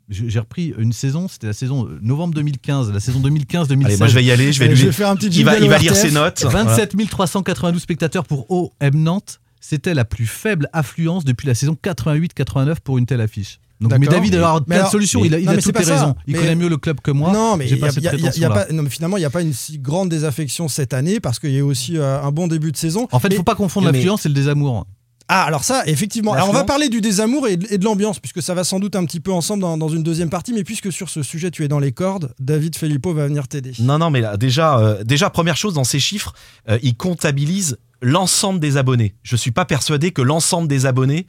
[0.09, 3.85] J'ai repris une saison, c'était la saison euh, novembre 2015, la saison 2015-2016.
[3.85, 4.53] Allez, moi je vais y aller.
[4.53, 4.75] Je vais lui.
[4.75, 6.43] je vais faire un petit il va, jingle il va lire ses notes.
[6.45, 9.39] 27 392 spectateurs pour OM Nantes.
[9.59, 13.59] C'était la plus faible affluence depuis la saison 88-89 pour une telle affiche.
[13.81, 14.05] Donc, mais.
[14.07, 15.25] David, alors, Mais solutions.
[15.25, 15.93] Il a, il Non, a toutes les ça.
[15.95, 16.15] raisons.
[16.27, 17.33] Il Mais- connaît mieux le club que moi.
[17.33, 18.65] Non, mais y pas a- cette y a- il y a prétention-là.
[18.67, 21.39] pas- non, mais finalement, il n'y a pas une si grande désaffection cette année parce
[21.39, 23.07] qu'il y a eu aussi euh, un bon début de saison.
[23.11, 24.85] En fait, il ne faut pas confondre l'affluence et le désamour.
[25.27, 26.33] Ah, alors ça, effectivement.
[26.33, 29.05] Alors, on va parler du désamour et de, l'ambiance, puisque ça va sans doute un
[29.05, 30.53] petit peu ensemble dans, dans une deuxième partie.
[30.53, 33.73] Mais puisque sur ce sujet, tu es dans les cordes, David Filippo va venir t'aider.
[33.79, 36.33] Non, non, mais là, déjà, euh, déjà, première chose, dans ces chiffres,
[36.69, 39.15] euh, ils comptabilisent l'ensemble des abonnés.
[39.23, 41.25] Je suis pas persuadé que l'ensemble des abonnés,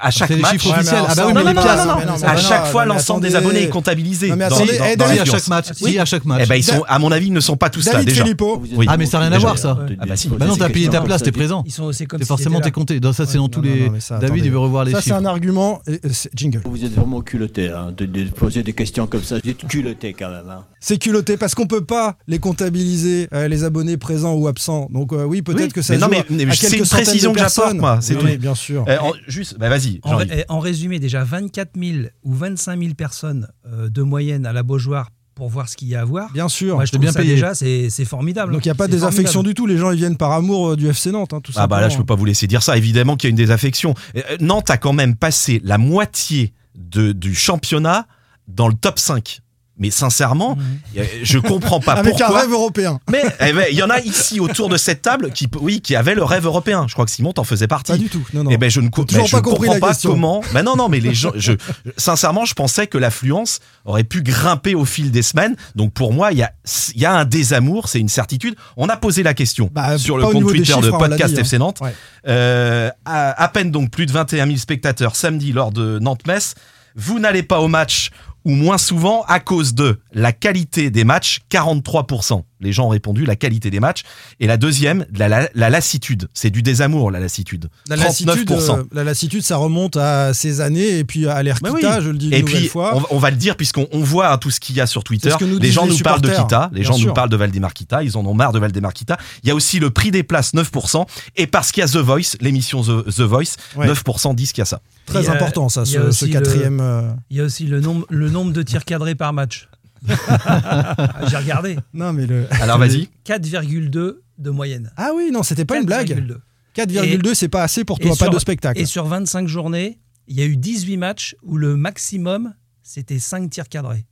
[0.00, 0.52] à chaque les match.
[0.52, 1.02] chiffres officiels.
[1.08, 4.28] Ah bah oui, mais les à chaque fois, l'ensemble des abonnés est comptabilisé.
[4.30, 5.66] Non, mais attendez, à chaque match.
[5.80, 5.92] Oui.
[5.92, 6.40] Si, à chaque match.
[6.44, 8.22] Eh ben, ils sont, à mon avis, ils ne sont pas tous là David déjà.
[8.22, 8.62] Filippo.
[8.74, 8.86] Oui.
[8.88, 9.78] Ah, mais ça n'a rien à voir, ça.
[10.00, 10.28] Ah bah si.
[10.28, 11.62] Bah non, t'as payé ta place, t'es présent.
[11.66, 13.00] Ils sont, c'est comme forcément, t'es compté.
[13.00, 13.90] Dans ça, c'est dans tous les.
[14.20, 15.16] David, il veut revoir les Ça, c'est chiffres.
[15.16, 15.80] un argument.
[15.86, 16.60] et c'est- Jingle.
[16.64, 19.36] Vous êtes vraiment culotté hein, de, poser des questions comme ça.
[19.42, 20.48] Vous êtes culotté quand même.
[20.50, 20.64] Hein.
[20.80, 24.88] C'est culotté parce qu'on peut pas les comptabiliser, euh, les abonnés présents ou absents.
[24.92, 27.74] Donc, euh, oui, peut-être que ça mais non, mais- c'est quelques une précision que j'apporte,
[27.74, 28.84] moi, c'est bien sûr.
[28.88, 30.00] Euh, juste, bah vas-y.
[30.02, 30.30] En, Jean-Yves.
[30.30, 34.62] ré- en résumé, déjà 24 000 ou 25 000 personnes euh, de moyenne à la
[34.62, 36.32] Beaujoire pour voir ce qu'il y a à voir.
[36.32, 36.74] Bien sûr.
[36.74, 37.34] Moi, je bien ça payé.
[37.34, 38.52] déjà, c'est formidable.
[38.52, 39.48] Donc il n'y a pas de désaffection formidable.
[39.48, 39.66] du tout.
[39.66, 41.88] Les gens ils viennent par amour euh, du FC Nantes, hein, tout Ah bah là,
[41.88, 42.76] je peux pas vous laisser dire ça.
[42.76, 43.94] Évidemment qu'il y a une désaffection.
[44.16, 48.06] Euh, Nantes a quand même passé la moitié de, du championnat
[48.48, 49.40] dans le top 5.
[49.78, 50.58] Mais sincèrement,
[50.96, 52.40] euh, je comprends pas Avec un pourquoi.
[52.40, 52.98] rêve européen.
[53.10, 55.94] Mais eh ben, il y en a ici autour de cette table qui, oui, qui
[55.94, 56.86] avaient le rêve européen.
[56.88, 57.92] Je crois que Simon t'en faisait partie.
[57.92, 58.26] Pas du tout.
[58.34, 58.50] Non, non.
[58.50, 60.10] Eh ben je ne co- ben, je pas comprends la pas question.
[60.10, 60.42] comment.
[60.52, 61.52] Ben non non mais les gens je
[61.96, 65.54] sincèrement je pensais que l'affluence aurait pu grimper au fil des semaines.
[65.76, 66.52] Donc pour moi il y a
[66.94, 68.56] il y a un désamour, c'est une certitude.
[68.76, 71.44] On a posé la question Bah, sur le compte Twitter de chiffres, podcast dit, hein.
[71.44, 71.78] FC Nantes.
[71.80, 71.94] Ouais.
[72.26, 76.54] Euh, à, à peine donc plus de 21 000 spectateurs samedi lors de Nantes-Metz.
[76.96, 78.10] Vous n'allez pas au match
[78.48, 82.42] ou moins souvent à cause de la qualité des matchs, 43%.
[82.60, 84.02] Les gens ont répondu la qualité des matchs.
[84.40, 86.28] Et la deuxième, la, la- la lassitude.
[86.34, 87.68] C'est du désamour, la lassitude.
[87.88, 88.78] La lassitude, 39%.
[88.78, 92.04] euh, la lassitude, ça remonte à ces années et puis à Bah Kita, oui.
[92.04, 92.96] je le dis une Et nouvelle puis, fois.
[92.96, 94.86] on, va- on va le dire, puisqu'on on voit hein, tout ce qu'il y a
[94.86, 95.28] sur Twitter.
[95.28, 97.08] C'est ce que nous les gens les nous parlent de Kita, les gens sûr.
[97.08, 99.16] nous parlent de Valdemar Kita, ils en ont marre de Valdemar Kita.
[99.42, 101.06] Il y a aussi le prix des places, 9%.
[101.36, 103.86] Et parce qu'il y a The Voice, l'émission The, The Voice, Ouais.
[103.86, 104.80] 9% disent qu'il y a ça.
[105.06, 106.80] Très a- important, ça, ce, ce quatrième.
[106.80, 109.68] euh, Il y a aussi le nombre, le nombre de tirs cadrés par match.
[110.08, 111.76] Ah, J'ai regardé.
[111.94, 112.46] Non, mais le.
[112.60, 113.08] Alors vas-y.
[113.24, 114.90] 4,2 de moyenne.
[114.96, 116.08] Ah oui, non, c'était pas une blague.
[116.10, 116.38] 4,2.
[116.76, 118.80] 4,2, c'est pas assez pour toi, pas sur- de spectacle.
[118.80, 123.50] Et sur 25 journées, il y a eu 18 matchs où le maximum, c'était 5
[123.50, 124.04] tirs cadrés.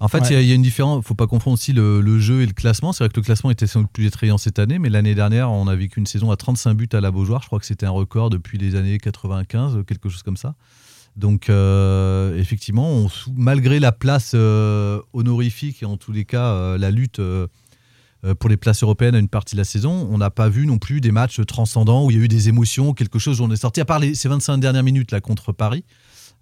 [0.00, 0.32] En fait, il Ouais.
[0.32, 1.02] y a- il y, a une différence.
[1.06, 2.92] faut pas confondre aussi le, le jeu et le classement.
[2.92, 5.50] C'est vrai que le classement était sans doute plus attrayant cette année, mais l'année dernière,
[5.50, 7.40] on a vécu une saison à 35 buts à la Beaujoire.
[7.42, 10.56] Je crois que c'était un record depuis les années 95, quelque chose comme ça.
[11.16, 16.90] Donc, euh, effectivement, malgré la place euh, honorifique et en tous les cas euh, la
[16.90, 17.20] lutte
[18.38, 20.78] pour les places européennes à une partie de la saison, on n'a pas vu non
[20.78, 23.50] plus des matchs transcendants où il y a eu des émotions, quelque chose où on
[23.50, 25.84] est sorti, à part ces 25 dernières minutes là contre Paris.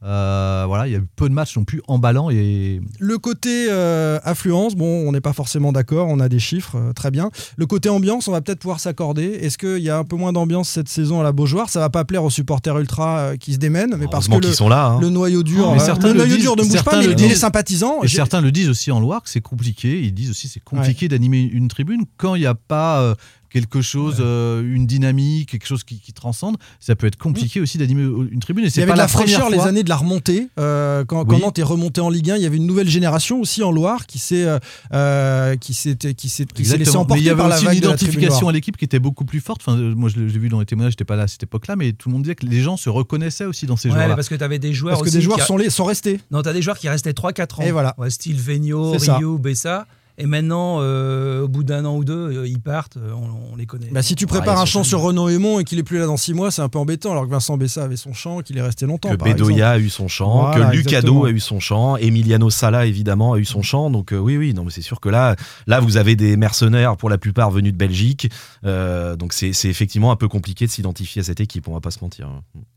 [0.04, 3.68] Euh, voilà, il y a eu peu de matchs non plus emballants et Le côté
[3.70, 7.30] euh, affluence, bon, on n'est pas forcément d'accord, on a des chiffres, euh, très bien.
[7.56, 9.24] Le côté ambiance, on va peut-être pouvoir s'accorder.
[9.26, 11.68] Est-ce qu'il y a un peu moins d'ambiance cette saison à la Beaujoire?
[11.70, 14.52] Ça va pas plaire aux supporters ultra euh, qui se démènent, mais parce que le,
[14.52, 14.86] sont là.
[14.86, 14.98] hein.
[15.00, 16.76] le noyau dur, Oh, mais euh, certains le le noyau disent, dur ne bouge pas,
[16.78, 18.02] certains mais le les sympathisants.
[18.02, 20.00] Et certains le disent aussi en Loire que c'est compliqué.
[20.02, 23.14] Ils disent aussi que c'est compliqué d'animer une tribune quand il n'y a pas euh,
[23.52, 27.78] quelque chose, euh, une dynamique, quelque chose qui, qui transcende, ça peut être compliqué aussi
[27.78, 28.64] d'animer une tribune.
[28.64, 30.48] Et Il y avait pas de la, fraîcheur les années de la remontée.
[30.58, 31.40] Euh, quand, quand Oui.
[31.42, 34.06] Nantes est remonté en Ligue 1, il y avait une nouvelle génération aussi en Loire
[34.06, 34.58] qui s'est euh,
[34.92, 36.92] euh, qui s'est qui s'est qui s'est laissé Exactement.
[36.92, 38.98] Mais emporter il y avait par la aussi vague une identification à l'équipe qui était
[38.98, 39.60] beaucoup plus forte.
[39.66, 41.42] Enfin, euh, moi, je l'ai j'ai vu dans les témoignages, j'étais pas là à cette
[41.42, 43.94] époque-là, mais tout le monde disait que les gens se reconnaissaient aussi dans ces Ouais,
[43.94, 44.08] joueurs-là.
[44.08, 45.70] mais parce que tu avais des joueurs Parce que des joueurs qui a- sont, les,
[45.70, 46.20] sont restés.
[46.30, 47.64] Non, t'as des joueurs qui restaient 3-4 ans.
[47.64, 47.94] Et voilà.
[47.98, 48.92] Ouais, style Vigno.
[48.92, 49.86] Rio, Bessa.
[50.18, 53.56] Et maintenant, euh, au bout d'un an ou deux, euh, ils partent, euh, on, on
[53.56, 53.88] les connaît.
[53.90, 56.04] Bah, si tu Ouais, prépares un chant sur Renaud Aymon et qu'il est plus là
[56.06, 57.12] dans 6 mois, c'est un peu embêtant.
[57.12, 59.08] Alors que Vincent Bessa avait son chant, qu'il est resté longtemps.
[59.10, 59.48] que par exemple.
[59.50, 63.32] Bedoya a eu son chant, Voilà, que Lucado a eu son chant, Emiliano Sala évidemment
[63.32, 63.90] a eu son chant.
[63.90, 65.34] Donc euh, oui, oui, non, mais c'est sûr que là,
[65.66, 68.28] là vous avez des mercenaires pour la plupart venus de Belgique.
[68.66, 71.68] Euh, donc c'est c'est effectivement un peu compliqué de s'identifier à cette équipe.
[71.68, 72.28] On va pas se mentir.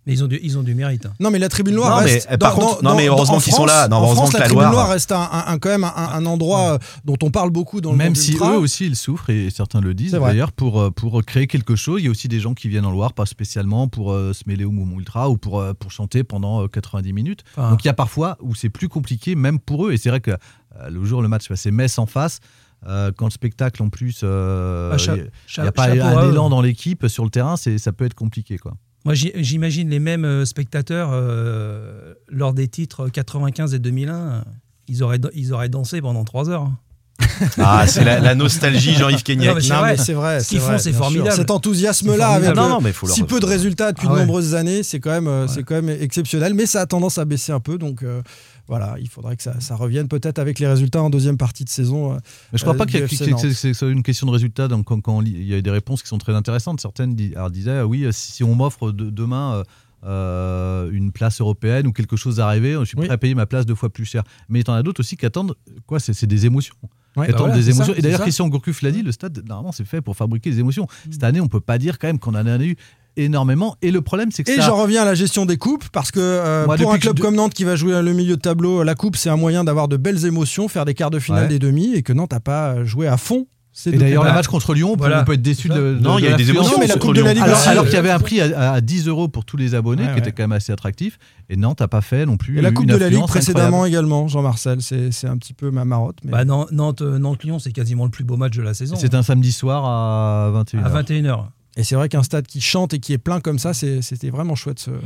[0.07, 1.05] Mais ils ont du, ils ont du mérite.
[1.05, 1.13] hein.
[1.19, 2.37] Non, mais la tribune Loire Non, mais, reste.
[2.37, 3.87] par contre- non, mais heureusement en qu'ils sont là.
[3.87, 5.69] Non, en heureusement France, que la la tribune Loire- Loire reste un, un- un- quand
[5.69, 8.53] même un, un endroit dont on parle beaucoup dans le Même monde si ultra.
[8.53, 11.75] eux aussi ils souffrent et certains le disent C'est d'ailleurs pour, euh, pour créer quelque
[11.75, 12.01] chose.
[12.01, 14.43] Il y a aussi des gens qui viennent en Loire, pas spécialement pour euh, se
[14.47, 17.43] mêler au mouvement ultra ou pour, euh, pour chanter pendant euh, 90 minutes.
[17.57, 19.93] Enfin, Donc il y a parfois où c'est plus compliqué même pour eux.
[19.93, 22.39] Et c'est vrai que euh, le jour où le match passait Metz en face,
[22.87, 27.07] euh, quand le spectacle en plus, cha- il n'y a pas un élan dans l'équipe
[27.07, 28.73] sur le terrain, c'est ça peut être compliqué quoi.
[29.05, 34.13] Moi, j'imagine les mêmes spectateurs euh, lors des titres 95 et 2001.
[34.15, 34.41] euh,
[34.87, 36.71] Ils auraient, ils auraient dansé pendant 3 heures.
[37.57, 39.55] Ah, c'est la, la nostalgie Jean-Yves Non, Kenyek.
[39.55, 39.91] mais c'est Non, vrai.
[39.91, 40.39] mais c'est vrai.
[40.41, 40.99] Ce qu'ils font, c'est sûr.
[40.99, 41.31] formidable.
[41.35, 42.55] Cet enthousiasme-là, avec formidable.
[42.69, 44.25] Non, non, mais faut leur- si peu de résultats depuis Ah de ouais.
[44.25, 46.53] nombreuses années, c'est quand même, euh, c'est quand même exceptionnel.
[46.53, 48.21] Mais ça a tendance à baisser un peu, donc euh,
[48.67, 51.69] voilà, il faudrait que ça, ça revienne peut-être avec les résultats en deuxième partie de
[51.69, 52.13] saison.
[52.13, 52.17] euh.
[52.51, 54.67] Mais je crois Euh, pas que c'est- une question de résultat.
[54.67, 56.79] Donc, quand, quand on lit- il y a des réponses qui sont très intéressantes.
[56.81, 59.63] Certaines disaient ah oui, si, si on m'offre de- demain euh,
[60.07, 63.13] euh, une place européenne ou quelque chose à rêver, je suis prêt Oui.
[63.13, 64.23] à payer ma place deux fois plus cher.
[64.49, 65.55] Mais il y en a d'autres aussi qui attendent
[65.87, 66.75] quoi C'est c'est des émotions.
[67.15, 67.93] Ouais, bah voilà, des ça, émotions.
[67.95, 68.21] Et d'ailleurs.
[68.21, 70.87] Christian Gourcuff l'a dit, le stade, normalement, c'est fait pour fabriquer des émotions.
[71.09, 72.75] Cette année, on peut pas dire quand même qu'on en a eu
[73.17, 73.77] énormément.
[73.81, 74.63] Et le problème, c'est que Et ça.
[74.63, 77.21] j'en reviens à la gestion des coupes, parce que euh, Moi, pour un club je-
[77.21, 79.87] comme Nantes qui va jouer le milieu de tableau, la coupe, c'est un moyen d'avoir
[79.87, 81.47] de belles émotions, faire des quarts de finale, Ouais.
[81.47, 83.47] des demi, et que Nantes n'a pas joué à fond.
[83.87, 85.21] Et d'ailleurs, le match contre Lyon, on peut- Voilà.
[85.21, 86.95] on peut être déçu de, de- Non, il y a eu des émotions mais la
[86.95, 87.33] Coupe de la.
[87.33, 89.75] Ligue Alors, alors qu'il y avait un prix à, à 10 euros pour tous les
[89.75, 91.19] abonnés, Ouais, qui était quand même assez attractif.
[91.49, 92.57] Et Nantes n'a pas fait non plus.
[92.57, 93.87] Et la Coupe de la Ligue précédemment incroyable.
[93.89, 96.17] également, Jean-Marcel, c'est c'est un petit peu ma marotte.
[96.23, 96.31] Mais...
[96.31, 98.95] Bah, Nantes, euh, Nantes-Lyon, c'est quasiment le plus beau match de la saison.
[98.97, 100.83] C'est un samedi soir à 21h.
[100.85, 101.45] à 21h.
[101.77, 104.29] Et c'est vrai qu'un stade qui chante et qui est plein comme ça, c'est- c'était
[104.29, 104.97] vraiment chouette ce, c'est-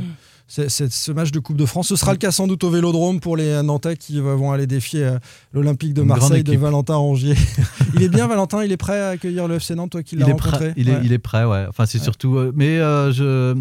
[0.50, 1.88] ce match de Coupe de France.
[1.88, 5.04] Ce sera le cas sans doute au Vélodrome pour les Nantais qui vont aller défier
[5.04, 5.18] euh,
[5.52, 6.56] l'Olympique de Marseille de.
[6.56, 7.34] Valentin Rongier.
[7.94, 10.26] il est bien Valentin, il est prêt à accueillir le FC Nantes, toi qui l'as
[10.26, 11.00] Il est, rencontré prêt, il, est, Ouais.
[11.04, 11.66] il est prêt, ouais.
[11.68, 12.36] Enfin, c'est surtout.
[12.36, 13.56] euh, mais euh, je...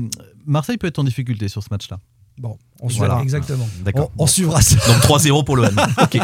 [0.45, 1.99] Marseille peut être en difficulté sur ce match-là.
[2.39, 3.15] Bon, on Voilà.
[3.15, 3.21] suivra.
[3.23, 3.67] Exactement.
[3.83, 4.11] D'accord.
[4.17, 4.75] On, on suivra ça.
[4.87, 5.69] Donc 3-0 pour l'OM.
[6.01, 6.17] Ok.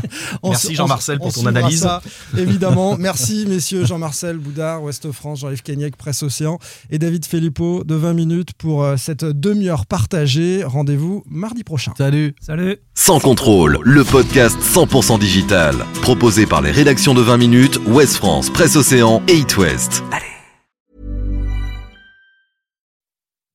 [0.43, 1.81] On Merci Jean-Marcel pour on ton analyse.
[1.81, 2.01] ça,
[2.37, 2.95] évidemment.
[2.99, 6.57] Merci, messieurs Jean-Marcel Boudard, Ouest France, Jean-Yves Kenyek, Presse Océan
[6.89, 10.63] et David Filippo de 20 minutes pour euh, cette demi-heure partagée.
[10.63, 11.91] Rendez-vous mardi prochain.
[11.97, 15.75] Salut Salut Sans contrôle, le podcast 100% digital.
[16.01, 20.01] Proposé par les rédactions de 20 minutes, Ouest France, Presse Océan et It West.